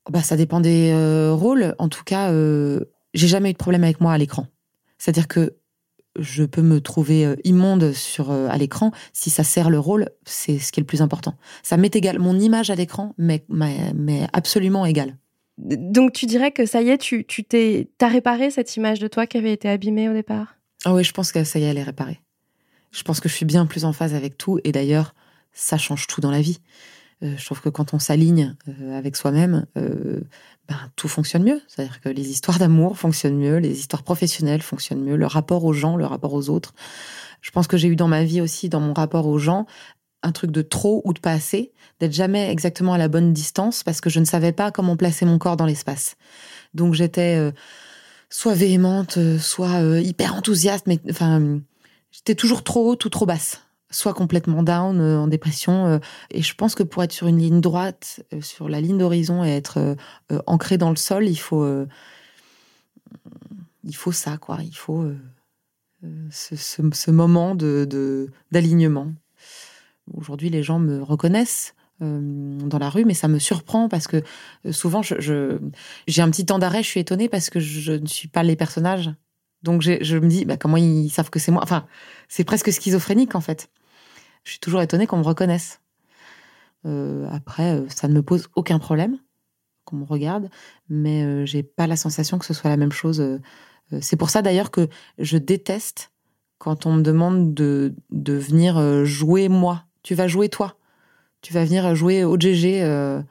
Bah, 0.09 0.23
ça 0.23 0.37
dépend 0.37 0.61
des 0.61 0.95
rôles. 1.33 1.75
En 1.79 1.89
tout 1.89 2.05
cas, 2.05 2.33
j'ai 2.33 3.29
jamais 3.29 3.51
eu 3.51 3.53
de 3.53 3.59
problème 3.59 3.85
avec 3.85 4.01
moi 4.01 4.13
à 4.13 4.19
l'écran. 4.19 4.47
C'est-à-dire 4.97 5.29
que 5.29 5.58
je 6.19 6.45
peux 6.45 6.63
me 6.63 6.81
trouver 6.81 7.25
euh, 7.25 7.37
immonde 7.45 7.93
sur 7.93 8.31
euh, 8.31 8.49
à 8.49 8.57
l'écran. 8.59 8.91
Si 9.13 9.31
ça 9.31 9.45
sert 9.45 9.71
le 9.71 9.79
rôle 9.79 10.11
c'est 10.25 10.59
ce 10.59 10.73
qui 10.73 10.81
est 10.81 10.83
le 10.83 10.87
plus 10.87 11.03
important. 11.03 11.35
Ça 11.63 11.77
m'est 11.77 11.95
égal 11.95 12.19
mon 12.19 12.39
image 12.39 12.71
à 12.71 12.75
l'écran 12.75 13.15
mais, 13.19 13.45
mais, 13.49 14.27
absolument 14.33 14.87
égal 14.87 15.17
donc 15.61 16.13
tu 16.13 16.27
dirais 16.27 16.53
que 16.53 16.67
ça 16.67 16.83
y 16.83 16.91
est 16.91 16.99
tu 16.99 17.25
tu 17.25 17.43
t'es 17.43 17.91
t'as 17.99 18.07
réparé 18.07 18.53
cette 18.53 18.77
image 18.77 19.01
de 19.01 19.09
toi 19.09 19.27
qui 19.27 19.39
avait 19.39 19.53
été 19.53 19.69
abîmée 19.69 20.09
au 20.09 20.13
départ? 20.13 20.55
Ah 20.85 20.95
oui 20.95 21.03
je 21.03 21.13
pense 21.13 21.33
que 21.33 21.43
ça 21.43 21.59
y 21.59 21.65
est 21.65 21.67
elle 21.67 21.79
est 21.79 21.83
réparée. 21.83 22.21
Je 22.93 23.03
pense 23.03 23.19
que 23.19 23.29
je 23.29 23.35
suis 23.35 23.45
bien 23.45 23.67
plus 23.67 23.85
en 23.85 23.93
phase 23.93 24.15
avec 24.15 24.39
tout 24.39 24.61
et 24.63 24.71
d'ailleurs 24.71 25.17
ça 25.53 25.77
change 25.77 26.07
tout 26.07 26.21
dans 26.21 26.31
la 26.31 26.41
vie 26.41 26.61
euh, 27.23 27.35
je 27.37 27.45
trouve 27.45 27.61
que 27.61 27.69
quand 27.69 27.95
on 27.95 27.99
s'aligne 27.99 28.55
avec 28.93 29.17
soi-même, 29.17 29.67
ben, 29.75 30.77
tout 30.97 31.09
fonctionne 31.09 31.45
mieux. 31.45 31.61
C'est-à-dire 31.67 32.01
que 32.01 32.09
les 32.09 32.29
histoires 32.31 32.59
d'amour 32.59 32.99
fonctionnent 32.99 33.39
mieux, 33.39 33.57
les 33.57 33.79
histoires 33.79 34.03
professionnelles 34.03 34.63
fonctionnent 34.63 35.03
mieux, 35.03 35.17
le 35.17 35.27
rapport 35.27 35.65
aux 35.65 35.73
gens, 35.73 35.97
le 35.97 36.07
rapport 36.07 36.35
aux 36.35 36.51
autres. 36.51 36.75
Je 37.41 37.51
pense 37.51 37.67
que 37.67 37.77
j'ai 37.77 37.89
eu 37.89 37.97
dans 37.97 38.09
ma 38.09 38.25
vie 38.25 38.41
aussi, 38.41 38.69
dans 38.69 38.81
mon 38.81 38.93
rapport 38.93 39.27
aux 39.27 39.39
gens, 39.39 39.67
un 40.23 40.33
truc 40.33 40.51
de 40.51 40.63
trop 40.63 41.03
ou 41.05 41.13
de 41.13 41.21
pas 41.21 41.33
assez, 41.33 41.73
d'être 42.01 42.13
jamais 42.13 42.51
exactement 42.51 42.93
à 42.93 42.99
la 42.99 43.09
bonne 43.09 43.33
distance 43.33 43.83
parce 43.83 44.01
que 44.01 44.11
je 44.11 44.21
ne 44.21 44.25
savais 44.25 44.53
pas 44.53 44.71
comment 44.71 44.97
placer 44.97 45.25
mon 45.25 45.39
corps 45.39 45.57
dans 45.57 45.67
l'espace. 45.67 46.17
Donc 46.75 46.95
j'étais 46.95 47.37
euh, 47.37 47.53
soit 48.29 48.55
véhémente, 48.55 49.17
euh, 49.19 49.39
soit 49.39 49.81
euh, 49.83 50.01
hyper 50.01 50.35
enthousiaste, 50.35 50.87
mais 50.87 50.99
enfin 51.11 51.61
j'étais 52.11 52.35
toujours 52.35 52.65
trop 52.65 52.91
haute 52.91 53.05
ou 53.05 53.09
trop 53.09 53.27
basse 53.27 53.63
soit 53.91 54.15
complètement 54.15 54.63
down, 54.63 55.01
euh, 55.01 55.19
en 55.19 55.27
dépression. 55.27 55.87
Euh, 55.87 55.99
et 56.31 56.43
je 56.43 56.55
pense 56.55 56.75
que 56.75 56.83
pour 56.83 57.03
être 57.03 57.13
sur 57.13 57.27
une 57.27 57.39
ligne 57.39 57.61
droite, 57.61 58.25
euh, 58.33 58.41
sur 58.41 58.69
la 58.69 58.81
ligne 58.81 58.99
d'horizon 58.99 59.45
et 59.45 59.51
être 59.51 59.97
ancré 60.47 60.79
dans 60.79 60.91
le 60.91 60.97
sol, 60.97 61.29
il 61.29 61.37
faut, 61.37 61.67
il 63.85 63.97
faut 63.97 64.13
ça, 64.13 64.37
quoi. 64.37 64.59
Il 64.63 64.77
faut 64.77 65.11
ce, 66.31 66.57
ce, 66.57 67.11
moment 67.11 67.55
de 67.55 68.29
d'alignement. 68.51 69.13
Aujourd'hui, 70.15 70.51
les 70.51 70.63
gens 70.63 70.79
me 70.79 71.03
reconnaissent 71.03 71.75
dans 72.01 72.79
la 72.79 72.91
rue, 72.91 73.05
mais 73.05 73.15
ça 73.15 73.29
me 73.29 73.39
surprend 73.39 73.89
parce 73.89 74.07
que 74.07 74.23
souvent, 74.71 75.03
je, 75.03 75.59
j'ai 76.07 76.23
un 76.23 76.31
petit 76.31 76.47
temps 76.47 76.59
d'arrêt, 76.59 76.83
je 76.83 76.89
suis 76.89 77.01
étonnée 77.01 77.29
parce 77.29 77.51
que 77.51 77.61
je 77.61 77.93
ne 77.93 78.07
suis 78.07 78.29
pas 78.29 78.43
les 78.43 78.57
personnages. 78.57 79.11
Donc 79.63 79.83
je 79.83 80.17
me 80.19 80.29
dis, 80.29 80.45
bah, 80.45 80.57
comment 80.57 80.77
ils 80.77 81.11
savent 81.11 81.31
que 81.31 81.39
c'est 81.39 81.51
moi? 81.51 81.63
Enfin, 81.63 81.87
c'est 82.29 82.45
presque 82.45 82.73
schizophrénique 82.73 83.35
en 83.35 83.41
fait. 83.41 83.71
Je 84.49 84.55
suis 84.55 84.61
toujours 84.61 84.83
étonnée 84.83 85.07
qu'on 85.07 85.19
me 85.19 85.25
reconnaisse. 85.25 85.81
après, 87.31 87.85
ça 87.89 88.09
ne 88.09 88.15
me 88.15 88.23
pose 88.23 88.49
aucun 88.57 88.79
problème 88.79 89.19
qu'on 89.85 89.97
me 89.97 90.05
regarde, 90.05 90.49
mais 90.89 91.47
j'ai 91.47 91.63
pas 91.63 91.87
la 91.87 91.97
sensation 91.97 92.39
que 92.39 92.47
ce 92.47 92.55
soit 92.55 92.71
la 92.71 92.77
même 92.77 92.93
chose 92.93 93.41
euh, 93.93 93.99
c'est 94.01 94.17
pour 94.17 94.31
ça 94.31 94.43
d'ailleurs 94.43 94.71
que 94.71 94.89
je 95.19 95.39
déteste 95.39 96.13
quand 96.59 96.87
on 96.87 96.95
me 96.95 97.03
demande 97.03 97.55
de, 97.55 97.95
de 98.11 98.35
venir 98.35 98.77
euh, 98.79 99.05
jouer 99.05 99.49
moi. 99.49 99.85
Tu 100.03 100.15
vas 100.15 100.29
jouer 100.29 100.49
toi. 100.49 100.77
Tu 101.41 101.53
vas 101.53 101.65
venir 101.65 101.95
jouer 101.95 102.25
au 102.25 102.39
GG 102.39 102.83
euh, 102.83 103.23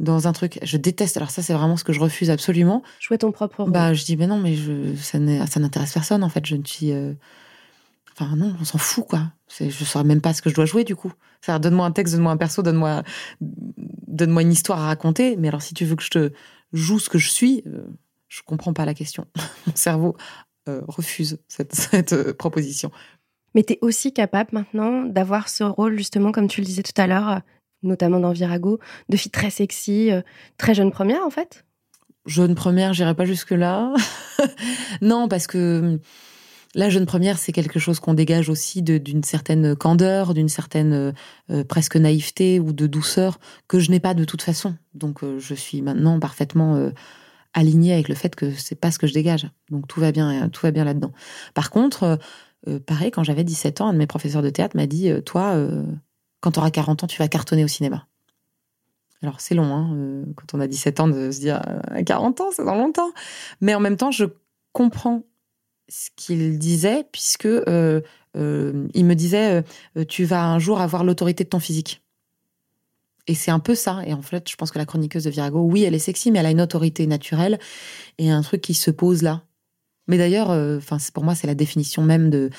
dans 0.00 0.26
un 0.26 0.32
truc. 0.32 0.58
Je 0.62 0.76
déteste. 0.76 1.16
Alors 1.16 1.30
ça, 1.30 1.42
c'est 1.42 1.52
vraiment 1.52 1.76
ce 1.76 1.84
que 1.84 1.92
je 1.92 2.00
refuse 2.00 2.30
absolument. 2.30 2.82
Jouer 2.98 3.18
ton 3.18 3.30
propre 3.30 3.62
rôle. 3.62 3.72
Bah, 3.72 3.94
je 3.94 4.04
dis, 4.04 4.16
mais 4.16 4.26
non, 4.26 4.38
mais 4.38 4.54
je, 4.54 4.94
ça 4.96 5.18
n'intéresse 5.18 5.92
personne 5.92 6.24
en 6.24 6.28
fait. 6.28 6.44
Je 6.44 6.56
ne 6.56 6.64
suis. 6.64 6.92
Enfin 8.12 8.36
non, 8.36 8.54
on 8.60 8.64
s'en 8.64 8.78
fout 8.78 9.06
quoi. 9.08 9.32
Je 9.58 9.64
ne 9.64 9.70
saurais 9.70 10.04
même 10.04 10.20
pas 10.20 10.34
ce 10.34 10.42
que 10.42 10.50
je 10.50 10.54
dois 10.54 10.66
jouer 10.66 10.84
du 10.84 10.96
coup. 10.96 11.12
Donne-moi 11.46 11.86
un 11.86 11.92
texte, 11.92 12.14
donne-moi 12.14 12.32
un 12.32 12.36
perso, 12.36 12.62
donne-moi, 12.62 13.02
donne-moi 13.40 14.42
une 14.42 14.52
histoire 14.52 14.80
à 14.80 14.86
raconter. 14.86 15.36
Mais 15.36 15.48
alors 15.48 15.62
si 15.62 15.74
tu 15.74 15.84
veux 15.84 15.96
que 15.96 16.02
je 16.02 16.10
te 16.10 16.32
joue 16.72 16.98
ce 16.98 17.08
que 17.08 17.18
je 17.18 17.28
suis, 17.28 17.64
je 18.28 18.40
comprends 18.46 18.72
pas 18.72 18.86
la 18.86 18.94
question. 18.94 19.26
Mon 19.66 19.76
cerveau 19.76 20.16
euh, 20.68 20.80
refuse 20.86 21.38
cette, 21.48 22.12
euh, 22.12 22.32
proposition. 22.32 22.90
Mais 23.54 23.62
tu 23.62 23.74
es 23.74 23.78
aussi 23.82 24.12
capable 24.12 24.50
maintenant 24.52 25.02
d'avoir 25.04 25.48
ce 25.48 25.64
rôle, 25.64 25.98
justement, 25.98 26.32
comme 26.32 26.48
tu 26.48 26.60
le 26.60 26.66
disais 26.66 26.82
tout 26.82 26.98
à 27.00 27.06
l'heure, 27.06 27.42
notamment 27.82 28.20
dans 28.20 28.32
Virago, 28.32 28.78
de 29.08 29.16
fille 29.16 29.30
très 29.30 29.50
sexy, 29.50 30.10
euh, 30.10 30.22
très 30.56 30.72
jeune 30.72 30.90
première, 30.90 31.26
en 31.26 31.30
fait? 31.30 31.66
Jeune 32.24 32.54
première, 32.54 32.94
j'irai 32.94 33.14
pas 33.14 33.26
jusque-là. 33.26 33.92
non, 35.02 35.28
parce 35.28 35.46
que 35.46 35.98
la 36.74 36.88
jeune 36.88 37.06
première, 37.06 37.38
c'est 37.38 37.52
quelque 37.52 37.78
chose 37.78 38.00
qu'on 38.00 38.14
dégage 38.14 38.48
aussi 38.48 38.82
d'une 38.82 39.22
certaine 39.24 39.76
candeur, 39.76 40.32
d'une 40.32 40.48
certaine 40.48 41.12
presque 41.68 41.96
naïveté 41.96 42.60
ou 42.60 42.72
de 42.72 42.86
douceur 42.86 43.38
que 43.68 43.78
je 43.78 43.90
n'ai 43.90 44.00
pas 44.00 44.14
de 44.14 44.24
toute 44.24 44.40
façon. 44.40 44.74
Donc, 44.94 45.20
je 45.38 45.54
suis 45.54 45.82
maintenant 45.82 46.18
parfaitement 46.18 46.90
aligné 47.54 47.92
avec 47.92 48.08
le 48.08 48.14
fait 48.14 48.34
que 48.34 48.52
c'est 48.52 48.74
pas 48.74 48.90
ce 48.90 48.98
que 48.98 49.06
je 49.06 49.12
dégage. 49.12 49.48
Donc 49.70 49.86
tout 49.86 50.00
va 50.00 50.12
bien, 50.12 50.48
tout 50.48 50.62
va 50.62 50.70
bien 50.70 50.84
là-dedans. 50.84 51.12
Par 51.54 51.70
contre, 51.70 52.02
euh, 52.04 52.16
euh, 52.68 52.80
pareil, 52.80 53.10
quand 53.10 53.24
j'avais 53.24 53.44
17 53.44 53.80
ans, 53.80 53.88
un 53.88 53.92
de 53.92 53.98
mes 53.98 54.06
professeurs 54.06 54.42
de 54.42 54.50
théâtre 54.50 54.76
m'a 54.76 54.86
dit, 54.86 55.10
euh, 55.10 55.20
toi, 55.20 55.56
quand 56.40 56.52
tu 56.52 56.58
auras 56.58 56.70
40 56.70 57.04
ans, 57.04 57.06
tu 57.06 57.18
vas 57.18 57.28
cartonner 57.28 57.64
au 57.64 57.68
cinéma. 57.68 58.06
Alors 59.22 59.40
c'est 59.40 59.54
long, 59.54 59.72
hein, 59.72 60.24
quand 60.34 60.56
on 60.56 60.60
a 60.60 60.66
17 60.66 60.98
ans, 60.98 61.08
de 61.08 61.30
se 61.30 61.38
dire 61.38 61.62
à 61.88 62.02
40 62.02 62.40
ans, 62.40 62.48
c'est 62.52 62.64
dans 62.64 62.74
longtemps. 62.74 63.12
Mais 63.60 63.74
en 63.74 63.80
même 63.80 63.96
temps, 63.96 64.10
je 64.10 64.24
comprends 64.72 65.22
ce 65.88 66.10
qu'il 66.16 66.58
disait, 66.58 67.04
puisque 67.12 67.44
il 67.44 67.64
me 68.34 69.14
disait, 69.14 69.64
tu 70.08 70.24
vas 70.24 70.44
un 70.44 70.58
jour 70.58 70.80
avoir 70.80 71.04
l'autorité 71.04 71.44
de 71.44 71.48
ton 71.48 71.60
physique. 71.60 72.02
Et 73.26 73.34
c'est 73.34 73.50
un 73.50 73.60
peu 73.60 73.74
ça. 73.74 74.02
Et 74.06 74.12
en 74.12 74.22
fait, 74.22 74.48
je 74.50 74.56
pense 74.56 74.70
que 74.70 74.78
la 74.78 74.86
chroniqueuse 74.86 75.24
de 75.24 75.30
Virago, 75.30 75.60
oui, 75.60 75.84
elle 75.84 75.94
est 75.94 76.00
sexy, 76.00 76.30
mais 76.30 76.40
elle 76.40 76.46
a 76.46 76.50
une 76.50 76.60
autorité 76.60 77.06
naturelle 77.06 77.58
et 78.18 78.30
un 78.30 78.42
truc 78.42 78.60
qui 78.60 78.74
se 78.74 78.90
pose 78.90 79.22
là. 79.22 79.44
Mais 80.08 80.18
d'ailleurs, 80.18 80.50
euh, 80.50 80.78
enfin, 80.78 80.96
pour 81.14 81.22
moi, 81.24 81.34
c'est 81.34 81.46
la 81.46 81.54
définition 81.54 82.02
même 82.02 82.30
de 82.30 82.50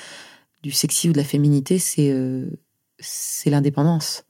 du 0.62 0.70
sexy 0.70 1.10
ou 1.10 1.12
de 1.12 1.18
la 1.18 1.24
féminité, 1.24 1.78
c'est 1.78 2.10
euh, 2.10 2.48
c'est 2.98 3.50
l'indépendance. 3.50 4.24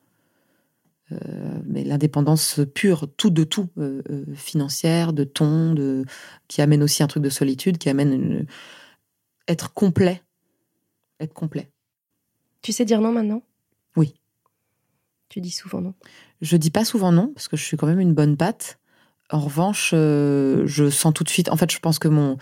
Euh, 1.13 1.17
mais 1.65 1.85
l'indépendance 1.85 2.61
pure, 2.75 3.07
tout 3.17 3.31
de 3.31 3.45
tout, 3.45 3.69
financière, 4.35 5.13
de 5.13 5.23
ton, 5.23 5.75
de 5.75 6.05
qui 6.49 6.61
amène 6.63 6.83
aussi 6.83 7.03
un 7.05 7.07
truc 7.07 7.23
de 7.23 7.31
solitude, 7.31 7.79
qui 7.79 7.89
amène 7.89 8.47
être 9.49 9.73
complet, 9.73 10.23
être 11.21 11.35
complet. 11.35 11.71
Tu 12.63 12.73
sais 12.73 12.85
dire 12.85 13.01
non 13.01 13.13
maintenant? 13.13 13.43
Oui. 13.97 14.15
Tu 15.29 15.41
dis 15.41 15.51
souvent 15.51 15.81
non? 15.81 15.95
Je 16.41 16.57
dis 16.57 16.71
pas 16.71 16.85
souvent 16.85 17.13
non, 17.13 17.33
parce 17.35 17.49
que 17.49 17.57
je 17.57 17.65
suis 17.65 17.77
quand 17.77 17.87
même 17.87 18.01
une 18.01 18.15
bonne 18.15 18.37
patte. 18.37 18.79
En 19.31 19.41
revanche, 19.41 19.93
euh, 19.95 20.67
je 20.67 20.91
sens 20.91 21.13
tout 21.15 21.25
de 21.25 21.29
suite. 21.29 21.49
En 21.49 21.57
fait, 21.57 21.73
je 21.73 21.79
pense 21.79 21.99
que 21.99 22.09
mon 22.09 22.37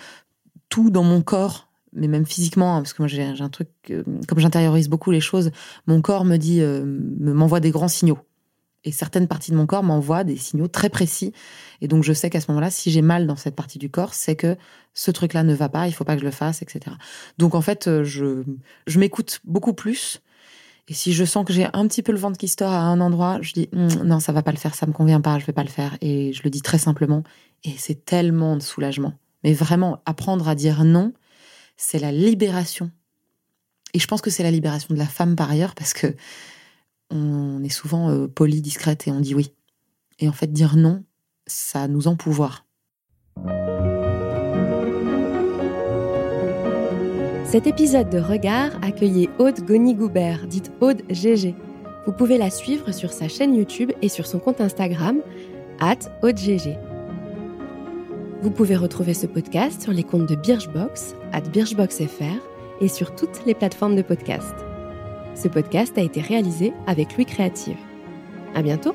tout 0.68 0.90
dans 0.90 1.04
mon 1.04 1.22
corps, 1.22 1.68
mais 1.92 2.08
même 2.08 2.24
physiquement, 2.24 2.76
hein, 2.76 2.80
parce 2.80 2.94
que 2.94 3.02
moi 3.02 3.08
j'ai 3.08 3.22
un 3.22 3.48
truc, 3.50 3.68
euh, 3.90 4.02
comme 4.26 4.38
j'intériorise 4.38 4.88
beaucoup 4.88 5.10
les 5.10 5.20
choses, 5.20 5.50
mon 5.86 6.00
corps 6.00 6.24
me 6.24 6.38
dit, 6.38 6.60
euh, 6.62 6.84
m'envoie 7.20 7.60
des 7.60 7.70
grands 7.70 7.88
signaux. 7.88 8.18
Et 8.84 8.92
certaines 8.92 9.28
parties 9.28 9.52
de 9.52 9.56
mon 9.56 9.66
corps 9.66 9.82
m'envoient 9.82 10.24
des 10.24 10.36
signaux 10.36 10.68
très 10.68 10.88
précis. 10.88 11.32
Et 11.80 11.88
donc 11.88 12.02
je 12.02 12.12
sais 12.12 12.30
qu'à 12.30 12.40
ce 12.40 12.50
moment-là, 12.50 12.70
si 12.70 12.90
j'ai 12.90 13.02
mal 13.02 13.26
dans 13.26 13.36
cette 13.36 13.54
partie 13.54 13.78
du 13.78 13.90
corps, 13.90 14.14
c'est 14.14 14.36
que 14.36 14.56
ce 14.94 15.10
truc-là 15.10 15.44
ne 15.44 15.54
va 15.54 15.68
pas, 15.68 15.86
il 15.86 15.92
faut 15.92 16.04
pas 16.04 16.14
que 16.14 16.20
je 16.20 16.26
le 16.26 16.32
fasse, 16.32 16.62
etc. 16.62 16.96
Donc 17.38 17.54
en 17.54 17.60
fait, 17.60 18.02
je, 18.02 18.42
je 18.86 18.98
m'écoute 18.98 19.40
beaucoup 19.44 19.72
plus 19.72 20.20
et 20.88 20.94
si 20.94 21.12
je 21.12 21.24
sens 21.24 21.44
que 21.44 21.52
j'ai 21.52 21.66
un 21.72 21.86
petit 21.86 22.02
peu 22.02 22.12
le 22.12 22.18
ventre 22.18 22.38
qui 22.38 22.48
se 22.48 22.56
tord 22.56 22.72
à 22.72 22.80
un 22.80 23.00
endroit, 23.00 23.38
je 23.40 23.52
dis 23.52 23.68
hum, 23.72 23.88
non, 24.04 24.20
ça 24.20 24.32
va 24.32 24.42
pas 24.42 24.50
le 24.50 24.56
faire, 24.56 24.74
ça 24.74 24.86
me 24.86 24.92
convient 24.92 25.20
pas, 25.20 25.38
je 25.38 25.46
vais 25.46 25.52
pas 25.52 25.62
le 25.62 25.68
faire. 25.68 25.96
Et 26.00 26.32
je 26.32 26.42
le 26.42 26.50
dis 26.50 26.62
très 26.62 26.78
simplement. 26.78 27.22
Et 27.64 27.74
c'est 27.78 28.04
tellement 28.04 28.56
de 28.56 28.62
soulagement. 28.62 29.14
Mais 29.44 29.52
vraiment, 29.52 30.02
apprendre 30.06 30.48
à 30.48 30.54
dire 30.54 30.84
non, 30.84 31.12
c'est 31.76 31.98
la 31.98 32.12
libération. 32.12 32.90
Et 33.94 33.98
je 33.98 34.06
pense 34.06 34.20
que 34.20 34.30
c'est 34.30 34.42
la 34.42 34.50
libération 34.50 34.92
de 34.92 34.98
la 34.98 35.06
femme 35.06 35.36
par 35.36 35.50
ailleurs, 35.50 35.74
parce 35.74 35.92
que 35.92 36.14
on 37.12 37.62
est 37.62 37.68
souvent 37.68 38.10
euh, 38.10 38.26
poli, 38.26 38.62
discrète 38.62 39.06
et 39.06 39.12
on 39.12 39.20
dit 39.20 39.34
oui. 39.34 39.52
Et 40.18 40.28
en 40.28 40.32
fait, 40.32 40.52
dire 40.52 40.76
non, 40.76 41.04
ça 41.46 41.88
nous 41.88 42.08
empouvoir. 42.08 42.66
Cet 47.44 47.66
épisode 47.66 48.08
de 48.08 48.18
Regard 48.18 48.70
accueillait 48.82 49.28
Aude 49.38 49.60
Goni-Goubert, 49.60 50.46
dite 50.46 50.72
Aude 50.80 51.02
GG. 51.10 51.54
Vous 52.06 52.12
pouvez 52.12 52.38
la 52.38 52.50
suivre 52.50 52.92
sur 52.92 53.12
sa 53.12 53.28
chaîne 53.28 53.54
YouTube 53.54 53.92
et 54.00 54.08
sur 54.08 54.26
son 54.26 54.38
compte 54.38 54.60
Instagram, 54.60 55.20
at 55.78 55.98
AudeGG. 56.22 56.78
Vous 58.42 58.50
pouvez 58.50 58.74
retrouver 58.74 59.14
ce 59.14 59.26
podcast 59.26 59.82
sur 59.82 59.92
les 59.92 60.02
comptes 60.02 60.28
de 60.28 60.34
Birchbox, 60.34 61.14
at 61.32 61.42
BirchboxFR, 61.42 62.40
et 62.80 62.88
sur 62.88 63.14
toutes 63.14 63.44
les 63.46 63.54
plateformes 63.54 63.96
de 63.96 64.02
podcast. 64.02 64.54
Ce 65.34 65.48
podcast 65.48 65.96
a 65.98 66.02
été 66.02 66.20
réalisé 66.20 66.72
avec 66.86 67.16
Louis 67.16 67.26
Créative. 67.26 67.76
À 68.54 68.62
bientôt! 68.62 68.94